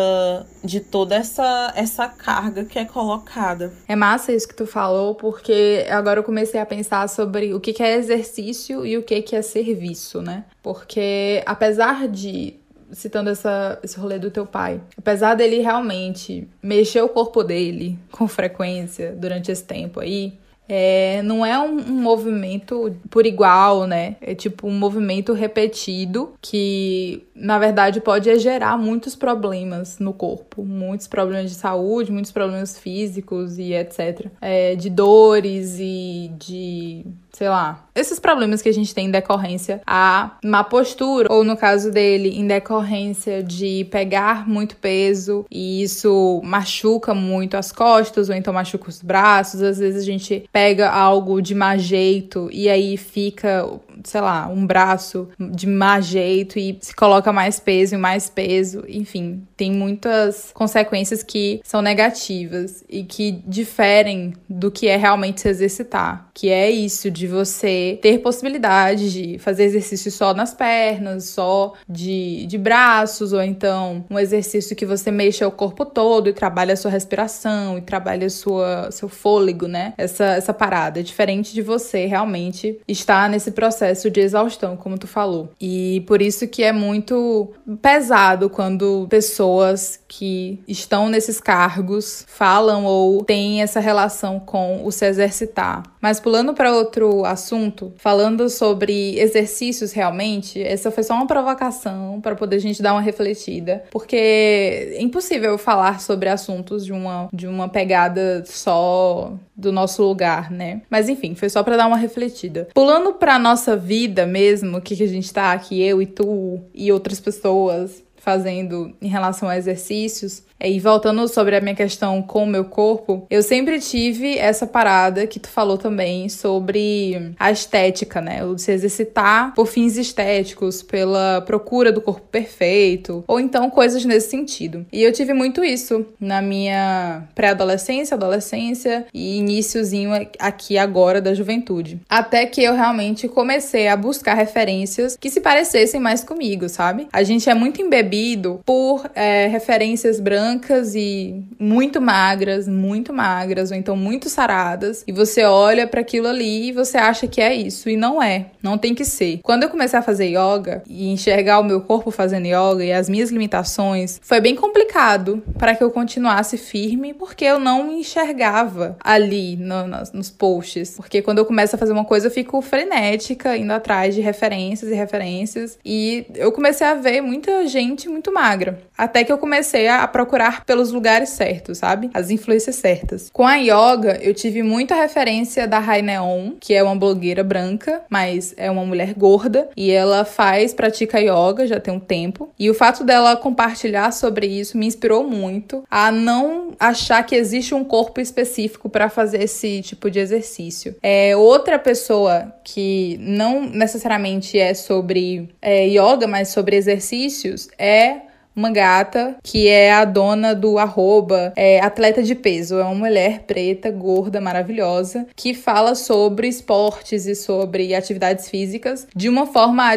[0.64, 3.72] de toda essa, essa carga que é colocada.
[3.86, 7.82] É massa isso que tu falou, porque agora eu comecei a pensar sobre o que
[7.82, 10.44] é exercício e o que é serviço, né?
[10.62, 12.56] Porque apesar de
[12.92, 14.80] citando essa, esse rolê do teu pai.
[14.96, 21.44] Apesar dele realmente mexer o corpo dele com frequência durante esse tempo aí, é, não
[21.44, 24.16] é um, um, movimento por igual, né?
[24.20, 31.06] É tipo um movimento repetido que, na verdade, pode gerar muitos problemas no corpo, muitos
[31.06, 34.26] problemas de saúde, muitos problemas físicos e etc.
[34.40, 37.04] É, de dores e de
[37.36, 41.54] sei lá, esses problemas que a gente tem em decorrência a má postura, ou no
[41.54, 48.34] caso dele, em decorrência de pegar muito peso e isso machuca muito as costas, ou
[48.34, 49.60] então machuca os braços.
[49.60, 53.68] Às vezes a gente pega algo de má jeito e aí fica
[54.04, 58.84] sei lá, um braço de má jeito e se coloca mais peso e mais peso.
[58.88, 65.48] Enfim, tem muitas consequências que são negativas e que diferem do que é realmente se
[65.48, 66.28] exercitar.
[66.34, 72.46] Que é isso, de você ter possibilidade de fazer exercício só nas pernas, só de,
[72.46, 76.76] de braços, ou então um exercício que você mexa o corpo todo e trabalha a
[76.76, 79.94] sua respiração e trabalha sua, seu fôlego, né?
[79.96, 81.00] Essa, essa parada.
[81.00, 85.50] É diferente de você realmente estar nesse processo processo de exaustão, como tu falou.
[85.60, 93.22] E por isso que é muito pesado quando pessoas que estão nesses cargos falam ou
[93.24, 95.82] têm essa relação com o se exercitar.
[96.00, 102.34] Mas pulando para outro assunto, falando sobre exercícios realmente, essa foi só uma provocação para
[102.34, 107.46] poder a gente dar uma refletida, porque é impossível falar sobre assuntos de uma de
[107.46, 110.82] uma pegada só do nosso lugar, né?
[110.90, 112.68] Mas enfim, foi só para dar uma refletida.
[112.74, 116.60] Pulando para nossa vida mesmo, o que que a gente tá aqui, eu e tu
[116.74, 122.44] e outras pessoas fazendo em relação a exercícios, e voltando sobre a minha questão com
[122.44, 128.20] o meu corpo, eu sempre tive essa parada que tu falou também sobre a estética,
[128.20, 128.44] né?
[128.44, 134.30] O se exercitar por fins estéticos, pela procura do corpo perfeito, ou então coisas nesse
[134.30, 134.86] sentido.
[134.92, 142.00] E eu tive muito isso na minha pré-adolescência, adolescência e iníciozinho aqui agora da juventude.
[142.08, 147.08] Até que eu realmente comecei a buscar referências que se parecessem mais comigo, sabe?
[147.12, 153.70] A gente é muito embebido por é, referências brancas brancas e muito magras, muito magras,
[153.72, 157.52] ou então muito saradas, e você olha para aquilo ali e você acha que é
[157.52, 159.40] isso, e não é, não tem que ser.
[159.42, 163.08] Quando eu comecei a fazer yoga e enxergar o meu corpo fazendo yoga e as
[163.08, 168.96] minhas limitações, foi bem complicado para que eu continuasse firme, porque eu não me enxergava
[169.02, 170.94] ali no, nos, nos posts.
[170.96, 174.90] Porque quando eu começo a fazer uma coisa, eu fico frenética, indo atrás de referências
[174.90, 178.78] e referências, e eu comecei a ver muita gente muito magra.
[178.96, 182.10] Até que eu comecei a procurar procurar pelos lugares certos, sabe?
[182.12, 183.30] As influências certas.
[183.32, 188.02] Com a yoga, eu tive muita referência da Rai Neon, que é uma blogueira branca,
[188.10, 192.50] mas é uma mulher gorda e ela faz, pratica yoga já tem um tempo.
[192.58, 197.74] E o fato dela compartilhar sobre isso me inspirou muito a não achar que existe
[197.74, 200.96] um corpo específico para fazer esse tipo de exercício.
[201.02, 208.25] É outra pessoa que não necessariamente é sobre é, yoga, mas sobre exercícios é
[208.56, 212.78] uma gata que é a dona do arroba é, atleta de peso.
[212.78, 219.28] É uma mulher preta, gorda, maravilhosa, que fala sobre esportes e sobre atividades físicas de
[219.28, 219.94] uma forma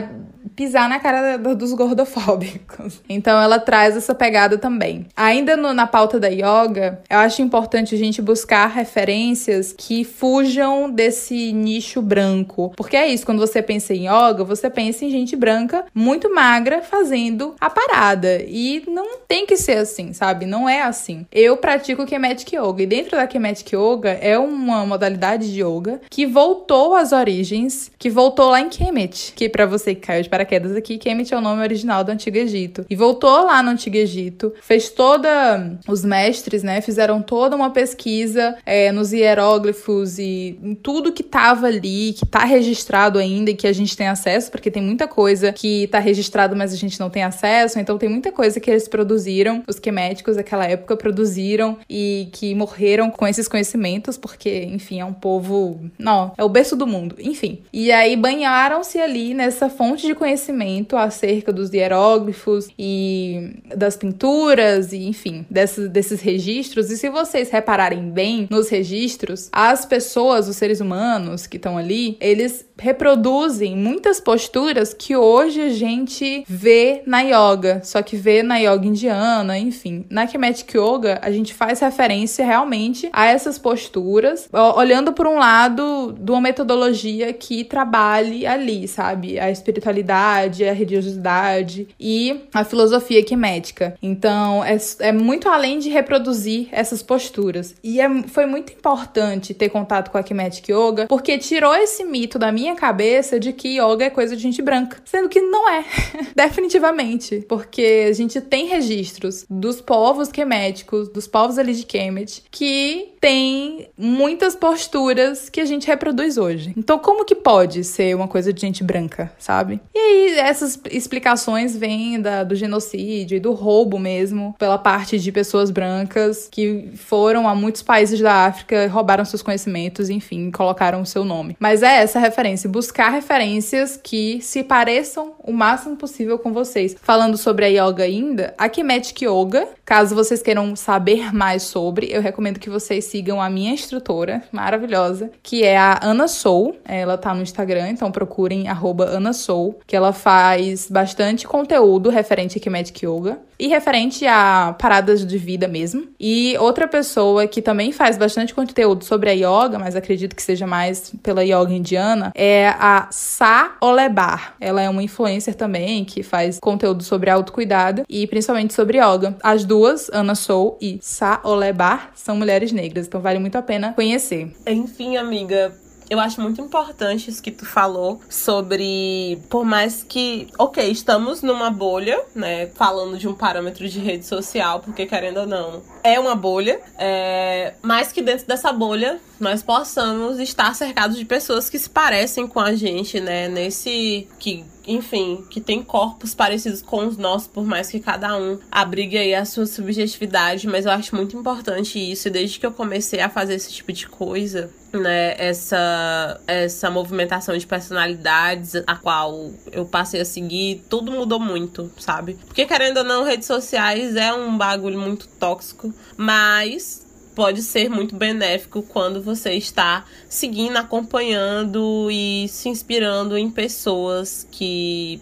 [0.59, 2.99] pisar na cara dos gordofóbicos.
[3.09, 5.05] Então ela traz essa pegada também.
[5.15, 10.89] Ainda no, na pauta da yoga, eu acho importante a gente buscar referências que fujam
[10.89, 12.71] desse nicho branco.
[12.75, 16.81] Porque é isso, quando você pensa em yoga, você pensa em gente branca muito magra
[16.81, 18.41] fazendo a parada.
[18.49, 20.45] E não tem que ser assim, sabe?
[20.45, 21.25] Não é assim.
[21.31, 22.83] Eu pratico Kemetic Yoga.
[22.83, 28.09] E dentro da Kemetic Yoga é uma modalidade de yoga que voltou às origens, que
[28.09, 29.33] voltou lá em Kemet.
[29.35, 32.37] Que para você que caiu de paraquedas aqui, Kemet é o nome original do Antigo
[32.37, 32.85] Egito.
[32.89, 35.77] E voltou lá no Antigo Egito, fez toda.
[35.87, 41.67] Os mestres, né, fizeram toda uma pesquisa é, nos hieróglifos e em tudo que tava
[41.67, 45.51] ali, que tá registrado ainda e que a gente tem acesso, porque tem muita coisa
[45.53, 48.87] que tá registrado, mas a gente não tem acesso, então tem muita coisa que eles
[48.87, 55.05] produziram, os queméticos daquela época produziram e que morreram com esses conhecimentos, porque, enfim, é
[55.05, 55.79] um povo.
[55.97, 57.61] Não, é o berço do mundo, enfim.
[57.71, 64.93] E aí banharam-se ali nessa fonte de conhecimento conhecimento acerca dos hieróglifos e das pinturas,
[64.93, 66.89] e enfim, desses, desses registros.
[66.89, 72.17] E se vocês repararem bem nos registros, as pessoas, os seres humanos que estão ali,
[72.19, 78.57] eles reproduzem muitas posturas que hoje a gente vê na yoga, só que vê na
[78.57, 80.05] yoga indiana, enfim.
[80.09, 86.15] Na Kemetic Yoga, a gente faz referência realmente a essas posturas, olhando por um lado
[86.19, 89.39] de uma metodologia que trabalhe ali, sabe?
[89.39, 93.95] A espiritualidade, a religiosidade e a filosofia quemética.
[94.01, 97.75] Então, é, é muito além de reproduzir essas posturas.
[97.83, 102.39] E é, foi muito importante ter contato com a Kemetic Yoga, porque tirou esse mito
[102.39, 105.01] da minha minha cabeça de que yoga é coisa de gente branca.
[105.05, 105.83] Sendo que não é.
[106.35, 107.43] Definitivamente.
[107.47, 113.89] Porque a gente tem registros dos povos queméticos, dos povos ali de Kemet, que tem
[113.97, 116.73] muitas posturas que a gente reproduz hoje.
[116.77, 119.79] Então, como que pode ser uma coisa de gente branca, sabe?
[119.93, 125.31] E aí, essas explicações vêm da, do genocídio e do roubo mesmo, pela parte de
[125.31, 131.05] pessoas brancas que foram a muitos países da África, roubaram seus conhecimentos, enfim, colocaram o
[131.05, 131.57] seu nome.
[131.59, 136.95] Mas é essa referência, buscar referências que se pareçam o máximo possível com vocês.
[137.01, 142.21] Falando sobre a yoga ainda, a Kemetic Yoga Caso vocês queiram saber mais sobre, eu
[142.21, 146.77] recomendo que vocês sigam a minha instrutora maravilhosa, que é a Ana Sou.
[146.85, 152.59] Ela tá no Instagram, então procurem arroba Ana Sou, que ela faz bastante conteúdo referente
[152.59, 156.07] a Kinetic Yoga e referente a paradas de vida mesmo.
[156.19, 160.65] E outra pessoa que também faz bastante conteúdo sobre a yoga, mas acredito que seja
[160.65, 164.55] mais pela yoga indiana, é a Sa Olebar.
[164.59, 169.35] Ela é uma influencer também que faz conteúdo sobre autocuidado e principalmente sobre yoga.
[169.43, 173.93] As duas, Ana Sou e Sa Olebar, são mulheres negras, então vale muito a pena
[173.93, 174.53] conhecer.
[174.65, 175.73] Enfim, amiga,
[176.09, 181.69] eu acho muito importante isso que tu falou sobre, por mais que, ok, estamos numa
[181.69, 186.35] bolha, né, falando de um parâmetro de rede social, porque querendo ou não, é uma
[186.35, 191.89] bolha, é, mas que dentro dessa bolha nós possamos estar cercados de pessoas que se
[191.89, 197.47] parecem com a gente, né, nesse que enfim, que tem corpos parecidos com os nossos,
[197.47, 201.99] por mais que cada um abrigue aí a sua subjetividade, mas eu acho muito importante
[201.99, 206.89] isso, e desde que eu comecei a fazer esse tipo de coisa, né, essa, essa
[206.89, 212.37] movimentação de personalidades a qual eu passei a seguir, tudo mudou muito, sabe?
[212.47, 217.05] Porque querendo ou não, redes sociais é um bagulho muito tóxico, mas
[217.39, 225.21] pode ser muito benéfico quando você está seguindo, acompanhando e se inspirando em pessoas que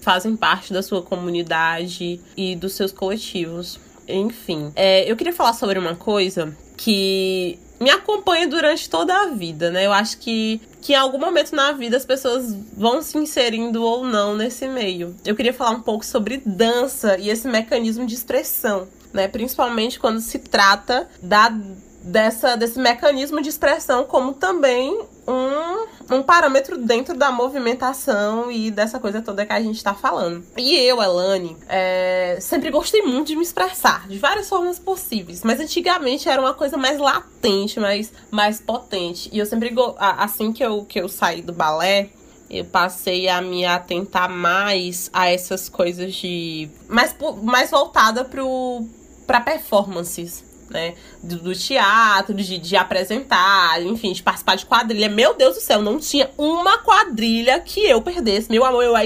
[0.00, 3.78] fazem parte da sua comunidade e dos seus coletivos.
[4.08, 9.70] Enfim, é, eu queria falar sobre uma coisa que me acompanha durante toda a vida,
[9.70, 9.84] né?
[9.84, 14.06] Eu acho que, que em algum momento na vida as pessoas vão se inserindo ou
[14.06, 15.14] não nesse meio.
[15.22, 19.28] Eu queria falar um pouco sobre dança e esse mecanismo de expressão né?
[19.28, 21.52] Principalmente quando se trata da,
[22.02, 28.98] dessa, desse mecanismo de expressão, como também um, um parâmetro dentro da movimentação e dessa
[28.98, 30.44] coisa toda que a gente está falando.
[30.56, 35.60] E eu, Elane, é, sempre gostei muito de me expressar, de várias formas possíveis, mas
[35.60, 39.28] antigamente era uma coisa mais latente, mais, mais potente.
[39.32, 42.10] E eu sempre, assim que eu, que eu saí do balé,
[42.50, 46.70] eu passei a me atentar mais a essas coisas de.
[46.88, 48.86] mais, mais voltada pro,
[49.28, 50.94] para performances, né?
[51.22, 55.08] Do, do teatro, de, de, apresentar, enfim, de participar de quadrilha.
[55.08, 58.50] Meu Deus do céu, não tinha uma quadrilha que eu perdesse.
[58.50, 59.00] Meu amor, eu a,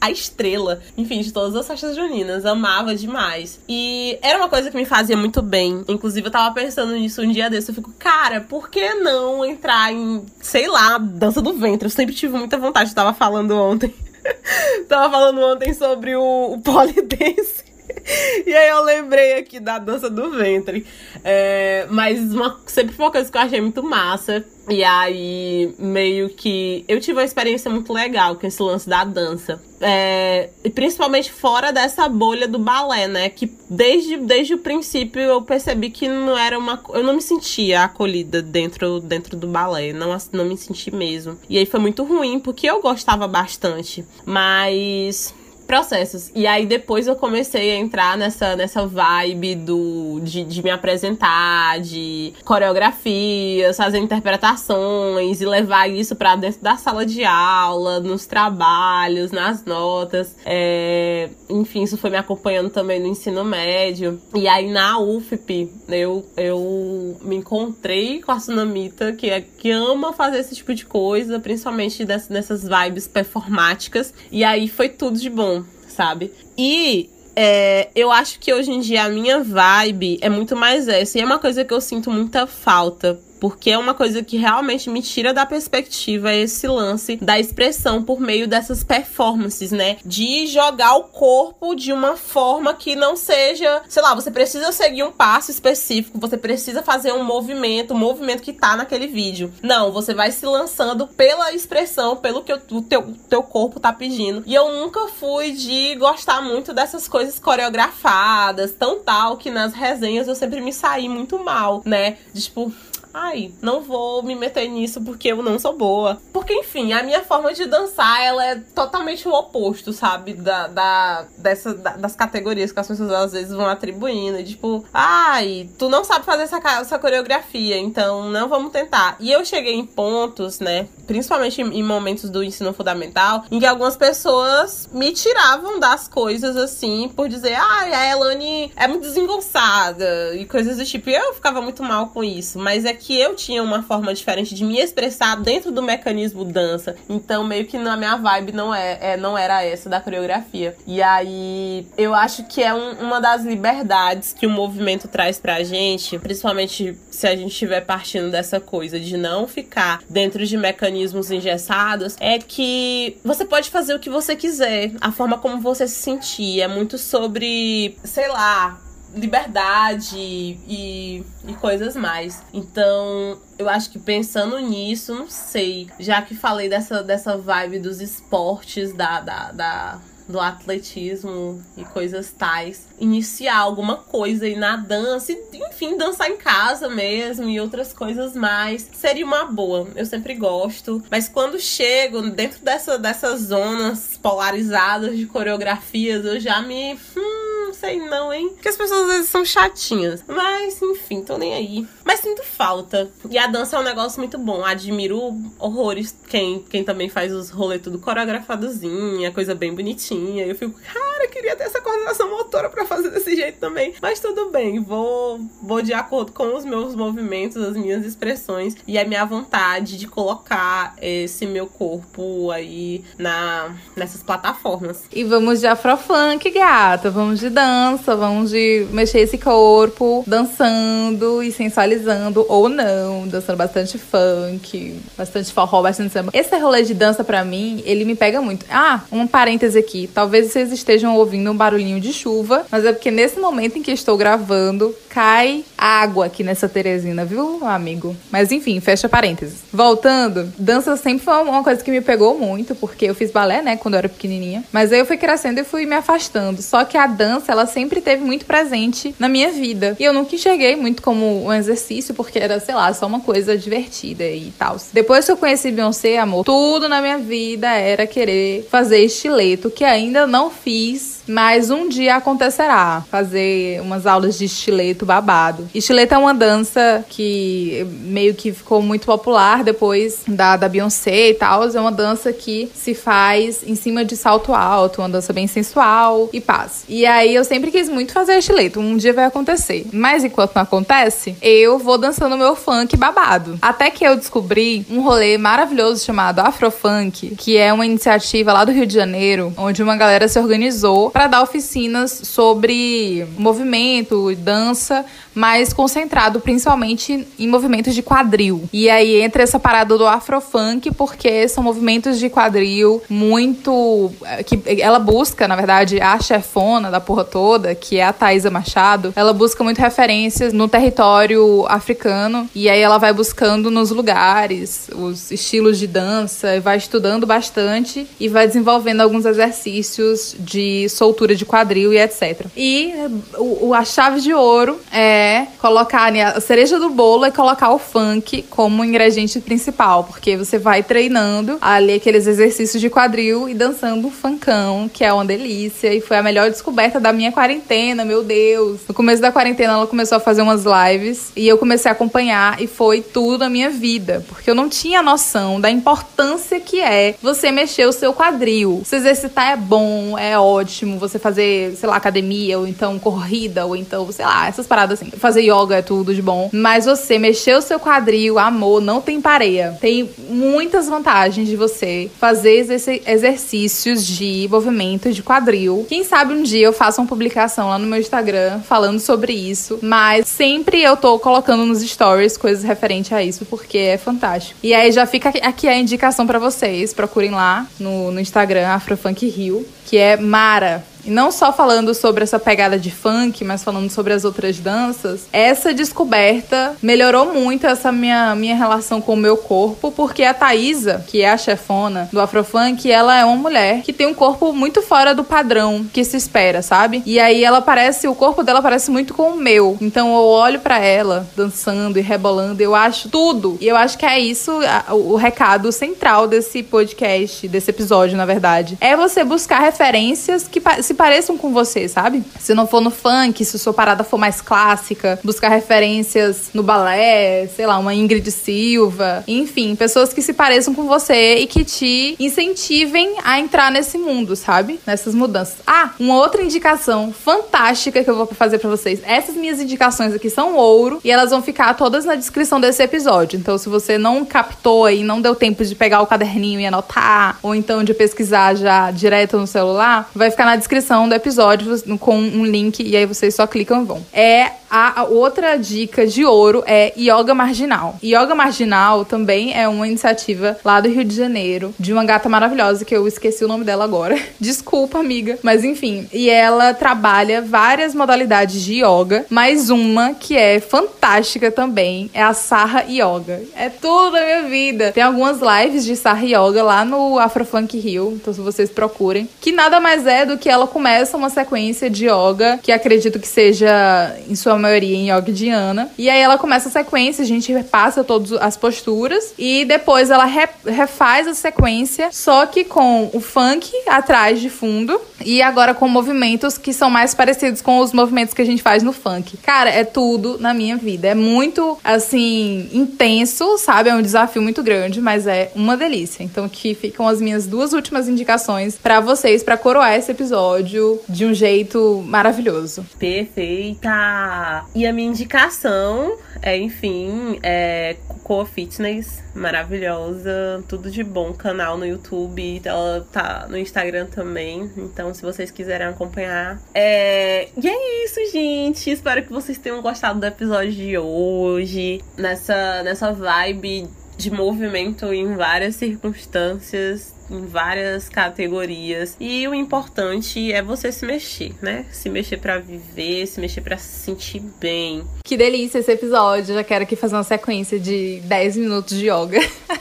[0.00, 2.44] a estrela, enfim, de todas as festas juninas.
[2.44, 3.60] Amava demais.
[3.68, 5.84] E era uma coisa que me fazia muito bem.
[5.86, 7.70] Inclusive, eu tava pensando nisso um dia desse.
[7.70, 11.86] Eu fico, cara, por que não entrar em, sei lá, dança do ventre?
[11.86, 12.90] Eu sempre tive muita vontade.
[12.90, 13.94] Eu tava falando ontem.
[14.88, 17.67] tava falando ontem sobre o, o polidense.
[18.46, 20.86] E aí eu lembrei aqui da dança do ventre.
[21.22, 24.44] É, mas uma, sempre foi uma coisa que eu achei muito massa.
[24.68, 26.84] E aí, meio que.
[26.86, 29.60] Eu tive uma experiência muito legal com esse lance da dança.
[29.80, 33.30] É, e principalmente fora dessa bolha do balé, né?
[33.30, 36.82] Que desde, desde o princípio eu percebi que não era uma.
[36.90, 39.92] Eu não me sentia acolhida dentro, dentro do balé.
[39.92, 41.38] Não, não me senti mesmo.
[41.48, 44.04] E aí foi muito ruim, porque eu gostava bastante.
[44.26, 45.34] Mas
[45.68, 46.32] processos.
[46.34, 51.78] E aí depois eu comecei a entrar nessa, nessa vibe do, de, de me apresentar,
[51.78, 59.30] de coreografias, fazer interpretações e levar isso para dentro da sala de aula, nos trabalhos,
[59.30, 60.34] nas notas.
[60.46, 64.18] É, enfim, isso foi me acompanhando também no ensino médio.
[64.34, 70.14] E aí na UFP, eu, eu me encontrei com a Sunamita, que, é, que ama
[70.14, 74.14] fazer esse tipo de coisa, principalmente dessas, nessas vibes performáticas.
[74.32, 75.57] E aí foi tudo de bom
[75.98, 76.30] sabe?
[76.56, 81.18] E é, eu acho que hoje em dia a minha vibe é muito mais essa.
[81.18, 84.90] E é uma coisa que eu sinto muita falta porque é uma coisa que realmente
[84.90, 89.96] me tira da perspectiva esse lance da expressão por meio dessas performances, né?
[90.04, 95.02] De jogar o corpo de uma forma que não seja, sei lá, você precisa seguir
[95.02, 99.52] um passo específico, você precisa fazer um movimento, um movimento que tá naquele vídeo.
[99.62, 104.42] Não, você vai se lançando pela expressão, pelo que o teu, teu corpo tá pedindo.
[104.46, 110.28] E eu nunca fui de gostar muito dessas coisas coreografadas, tão tal que nas resenhas
[110.28, 112.18] eu sempre me saí muito mal, né?
[112.32, 112.72] De, tipo,
[113.12, 116.20] ai, não vou me meter nisso porque eu não sou boa.
[116.32, 120.34] Porque, enfim, a minha forma de dançar, ela é totalmente o oposto, sabe?
[120.34, 124.42] Da, da, dessa, da, das categorias que as pessoas às vezes vão atribuindo.
[124.42, 129.16] Tipo, ai, tu não sabe fazer essa, essa coreografia, então não vamos tentar.
[129.20, 130.88] E eu cheguei em pontos, né?
[131.06, 137.10] Principalmente em, momentos do ensino fundamental, em que algumas pessoas me tiravam das coisas assim,
[137.14, 141.10] por dizer, ai, a Elane é muito desengonçada e coisas do tipo.
[141.10, 142.58] E eu ficava muito mal com isso.
[142.58, 146.44] Mas é que que eu tinha uma forma diferente de me expressar dentro do mecanismo
[146.44, 146.94] dança.
[147.08, 150.76] Então, meio que na minha vibe não, é, é não era essa da coreografia.
[150.86, 155.62] E aí, eu acho que é um, uma das liberdades que o movimento traz pra
[155.62, 161.30] gente, principalmente se a gente estiver partindo dessa coisa de não ficar dentro de mecanismos
[161.30, 165.94] engessados, é que você pode fazer o que você quiser, a forma como você se
[165.94, 166.60] sentir.
[166.60, 168.78] É muito sobre, sei lá,
[169.14, 172.42] liberdade e, e coisas mais.
[172.52, 175.88] Então, eu acho que pensando nisso, não sei.
[175.98, 182.30] Já que falei dessa, dessa vibe dos esportes, da, da, da do atletismo e coisas
[182.32, 185.38] tais, iniciar alguma coisa aí na dança, e,
[185.68, 189.88] enfim, dançar em casa mesmo e outras coisas mais, seria uma boa.
[189.94, 196.60] Eu sempre gosto, mas quando chego dentro dessa, dessas zonas polarizadas de coreografias, eu já
[196.62, 196.98] me.
[197.16, 198.50] Hum, não sei não, hein?
[198.50, 200.24] Porque as pessoas às vezes são chatinhas.
[200.26, 201.86] Mas, enfim, tô nem aí.
[202.04, 203.10] Mas sinto falta.
[203.28, 204.64] E a dança é um negócio muito bom.
[204.64, 210.46] Admiro horrores quem, quem também faz os rolês tudo coreografadozinha, coisa bem bonitinha.
[210.46, 213.94] Eu fico, cara, queria ter essa coordenação motora para fazer desse jeito também.
[214.00, 218.98] Mas tudo bem, vou, vou de acordo com os meus movimentos, as minhas expressões e
[218.98, 225.04] a minha vontade de colocar esse meu corpo aí na, nessas plataformas.
[225.12, 227.10] E vamos de afrofunk, gata.
[227.10, 233.98] Vamos de dança, vamos de mexer esse corpo, dançando e sensualizando ou não, dançando bastante
[233.98, 236.30] funk, bastante forró, bastante samba.
[236.32, 238.64] Esse rolê de dança para mim, ele me pega muito.
[238.70, 243.10] Ah, um parêntese aqui, talvez vocês estejam ouvindo um barulhinho de chuva, mas é porque
[243.10, 248.16] nesse momento em que estou gravando, cai água aqui nessa Teresina, viu, amigo?
[248.30, 249.58] Mas enfim, fecha parênteses.
[249.72, 253.76] Voltando, dança sempre foi uma coisa que me pegou muito, porque eu fiz balé, né,
[253.76, 256.62] quando eu era pequenininha, mas aí eu fui crescendo e fui me afastando.
[256.62, 259.96] Só que a dança ela sempre teve muito presente na minha vida.
[259.98, 263.56] E eu nunca enxerguei muito como um exercício, porque era, sei lá, só uma coisa
[263.56, 264.76] divertida e tal.
[264.92, 269.84] Depois que eu conheci Beyoncé, amor, tudo na minha vida era querer fazer estileto, que
[269.84, 275.68] ainda não fiz mas um dia acontecerá fazer umas aulas de estileto babado.
[275.74, 281.34] Estileto é uma dança que meio que ficou muito popular depois da, da Beyoncé e
[281.34, 281.68] tal.
[281.68, 286.28] É uma dança que se faz em cima de salto alto, uma dança bem sensual
[286.32, 286.84] e paz.
[286.88, 288.80] E aí eu sempre quis muito fazer estileto.
[288.80, 289.86] Um dia vai acontecer.
[289.92, 293.58] Mas enquanto não acontece, eu vou dançando meu funk babado.
[293.60, 298.72] Até que eu descobri um rolê maravilhoso chamado Afrofunk, que é uma iniciativa lá do
[298.72, 305.04] Rio de Janeiro, onde uma galera se organizou para dar oficinas sobre movimento, dança,
[305.38, 308.68] mas concentrado principalmente em movimentos de quadril.
[308.72, 314.10] E aí entra essa parada do afrofunk, porque são movimentos de quadril muito.
[314.24, 318.50] Eh, que ela busca, na verdade, a chefona da porra toda, que é a Thaisa
[318.50, 322.50] Machado, ela busca muito referências no território africano.
[322.52, 328.08] E aí ela vai buscando nos lugares os estilos de dança, e vai estudando bastante
[328.18, 332.46] e vai desenvolvendo alguns exercícios de soltura de quadril e etc.
[332.56, 332.92] E
[333.36, 335.27] o, a chave de ouro é
[335.58, 340.82] colocar a cereja do bolo e colocar o funk como ingrediente principal, porque você vai
[340.82, 345.92] treinando ali aqueles exercícios de quadril e dançando um funkão, que é uma delícia.
[345.92, 348.80] E foi a melhor descoberta da minha quarentena, meu Deus.
[348.88, 352.60] No começo da quarentena ela começou a fazer umas lives e eu comecei a acompanhar
[352.60, 357.14] e foi tudo a minha vida, porque eu não tinha noção da importância que é
[357.22, 358.82] você mexer o seu quadril.
[358.84, 363.76] Se exercitar é bom, é ótimo, você fazer, sei lá, academia, ou então corrida, ou
[363.76, 365.10] então, sei lá, essas paradas assim.
[365.18, 366.50] Fazer yoga é tudo de bom.
[366.52, 369.76] Mas você mexer o seu quadril, amor, não tem pareia.
[369.80, 372.66] Tem muitas vantagens de você fazer
[373.06, 375.86] exercícios de movimento de quadril.
[375.88, 379.78] Quem sabe um dia eu faço uma publicação lá no meu Instagram falando sobre isso.
[379.82, 384.58] Mas sempre eu tô colocando nos stories coisas referentes a isso, porque é fantástico.
[384.62, 386.92] E aí já fica aqui a indicação para vocês.
[386.92, 390.84] Procurem lá no, no Instagram, Afrofunk Rio, que é Mara.
[391.08, 395.26] E não só falando sobre essa pegada de funk, mas falando sobre as outras danças,
[395.32, 401.02] essa descoberta melhorou muito essa minha, minha relação com o meu corpo, porque a Thaisa,
[401.06, 404.82] que é a chefona do Afrofunk, ela é uma mulher que tem um corpo muito
[404.82, 407.02] fora do padrão que se espera, sabe?
[407.06, 409.78] E aí ela parece, o corpo dela parece muito com o meu.
[409.80, 413.56] Então eu olho para ela dançando e rebolando, eu acho tudo.
[413.62, 414.52] E eu acho que é isso
[414.90, 418.76] o recado central desse podcast, desse episódio, na verdade.
[418.78, 422.24] É você buscar referências que se pareçam com você, sabe?
[422.40, 427.46] Se não for no funk, se sua parada for mais clássica, buscar referências no balé,
[427.46, 432.16] sei lá, uma Ingrid Silva, enfim, pessoas que se pareçam com você e que te
[432.18, 434.80] incentivem a entrar nesse mundo, sabe?
[434.84, 435.58] Nessas mudanças.
[435.64, 439.00] Ah, uma outra indicação fantástica que eu vou fazer para vocês.
[439.04, 443.38] Essas minhas indicações aqui são ouro e elas vão ficar todas na descrição desse episódio.
[443.38, 447.38] Então, se você não captou e não deu tempo de pegar o caderninho e anotar,
[447.40, 452.18] ou então de pesquisar já direto no celular, vai ficar na descrição do episódio com
[452.18, 454.06] um link e aí vocês só clicam e vão.
[454.12, 457.96] É a, outra dica de ouro é Yoga Marginal.
[458.02, 462.84] Yoga Marginal também é uma iniciativa lá do Rio de Janeiro, de uma gata maravilhosa
[462.84, 464.18] que eu esqueci o nome dela agora.
[464.38, 465.38] Desculpa, amiga.
[465.42, 472.10] Mas enfim, e ela trabalha várias modalidades de yoga, mais uma que é fantástica também,
[472.12, 473.42] é a Sarra Yoga.
[473.56, 474.92] É tudo a minha vida.
[474.92, 479.52] Tem algumas lives de Sarra Yoga lá no Afrofunk Rio, então se vocês procurem, que
[479.52, 484.14] nada mais é do que ela começa uma sequência de yoga que acredito que seja
[484.28, 485.90] em sua maioria em yoga indiana.
[485.96, 490.24] E aí ela começa a sequência, a gente repassa todas as posturas e depois ela
[490.24, 495.88] re refaz a sequência, só que com o funk atrás de fundo e agora com
[495.88, 499.36] movimentos que são mais parecidos com os movimentos que a gente faz no funk.
[499.38, 501.08] Cara, é tudo na minha vida.
[501.08, 503.90] É muito, assim, intenso, sabe?
[503.90, 506.22] É um desafio muito grande, mas é uma delícia.
[506.22, 511.24] Então aqui ficam as minhas duas últimas indicações para vocês para coroar esse episódio de
[511.24, 512.86] um jeito maravilhoso.
[512.98, 514.47] Perfeita!
[514.74, 521.86] E a minha indicação é, enfim, é Coco Fitness, maravilhosa, tudo de bom, canal no
[521.86, 526.60] YouTube, ela tá no Instagram também, então se vocês quiserem acompanhar.
[526.74, 527.48] É...
[527.56, 533.12] E é isso, gente, espero que vocês tenham gostado do episódio de hoje, nessa, nessa
[533.12, 539.16] vibe de movimento em várias circunstâncias, em várias categorias.
[539.20, 541.86] E o importante é você se mexer, né?
[541.90, 545.04] Se mexer para viver, se mexer para se sentir bem.
[545.24, 546.54] Que delícia esse episódio.
[546.54, 549.40] Já quero aqui fazer uma sequência de 10 minutos de yoga.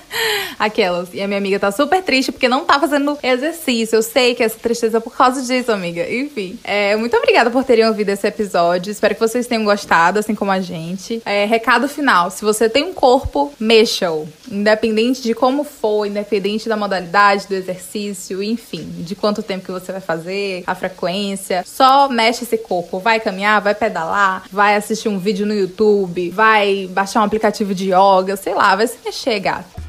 [0.58, 1.14] Aquelas.
[1.14, 3.98] E a minha amiga tá super triste porque não tá fazendo exercício.
[3.98, 6.10] Eu sei que essa tristeza é por causa disso, amiga.
[6.12, 6.58] Enfim.
[6.64, 8.91] É, muito obrigada por terem ouvido esse episódio.
[8.91, 11.22] Espero que vocês tenham gostado, assim como a gente.
[11.26, 14.28] É, recado final: se você tem um corpo, mexa-o.
[14.50, 19.92] Independente de como for, independente da modalidade, do exercício, enfim, de quanto tempo que você
[19.92, 21.64] vai fazer, a frequência.
[21.66, 23.00] Só mexe esse corpo.
[23.00, 27.92] Vai caminhar, vai pedalar, vai assistir um vídeo no YouTube, vai baixar um aplicativo de
[27.92, 29.88] yoga, sei lá, vai se mexer, gato.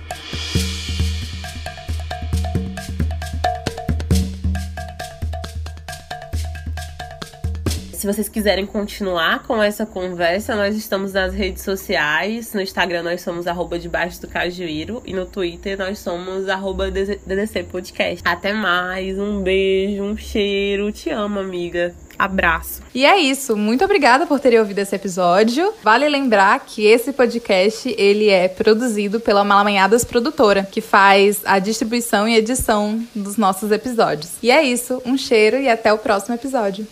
[7.99, 12.55] Se vocês quiserem continuar com essa conversa, nós estamos nas redes sociais.
[12.55, 17.65] No Instagram nós somos arroba debaixo do cajuíro e no Twitter nós somos arroba DDC
[17.65, 18.23] Podcast.
[18.25, 20.93] Até mais, um beijo, um cheiro.
[20.93, 21.93] Te amo, amiga.
[22.17, 22.83] Abraço.
[22.95, 23.57] E é isso.
[23.57, 25.75] Muito obrigada por terem ouvido esse episódio.
[25.83, 32.29] Vale lembrar que esse podcast ele é produzido pela Malamanhadas Produtora, que faz a distribuição
[32.29, 34.35] e edição dos nossos episódios.
[34.41, 35.03] E é isso.
[35.05, 36.87] Um cheiro e até o próximo episódio.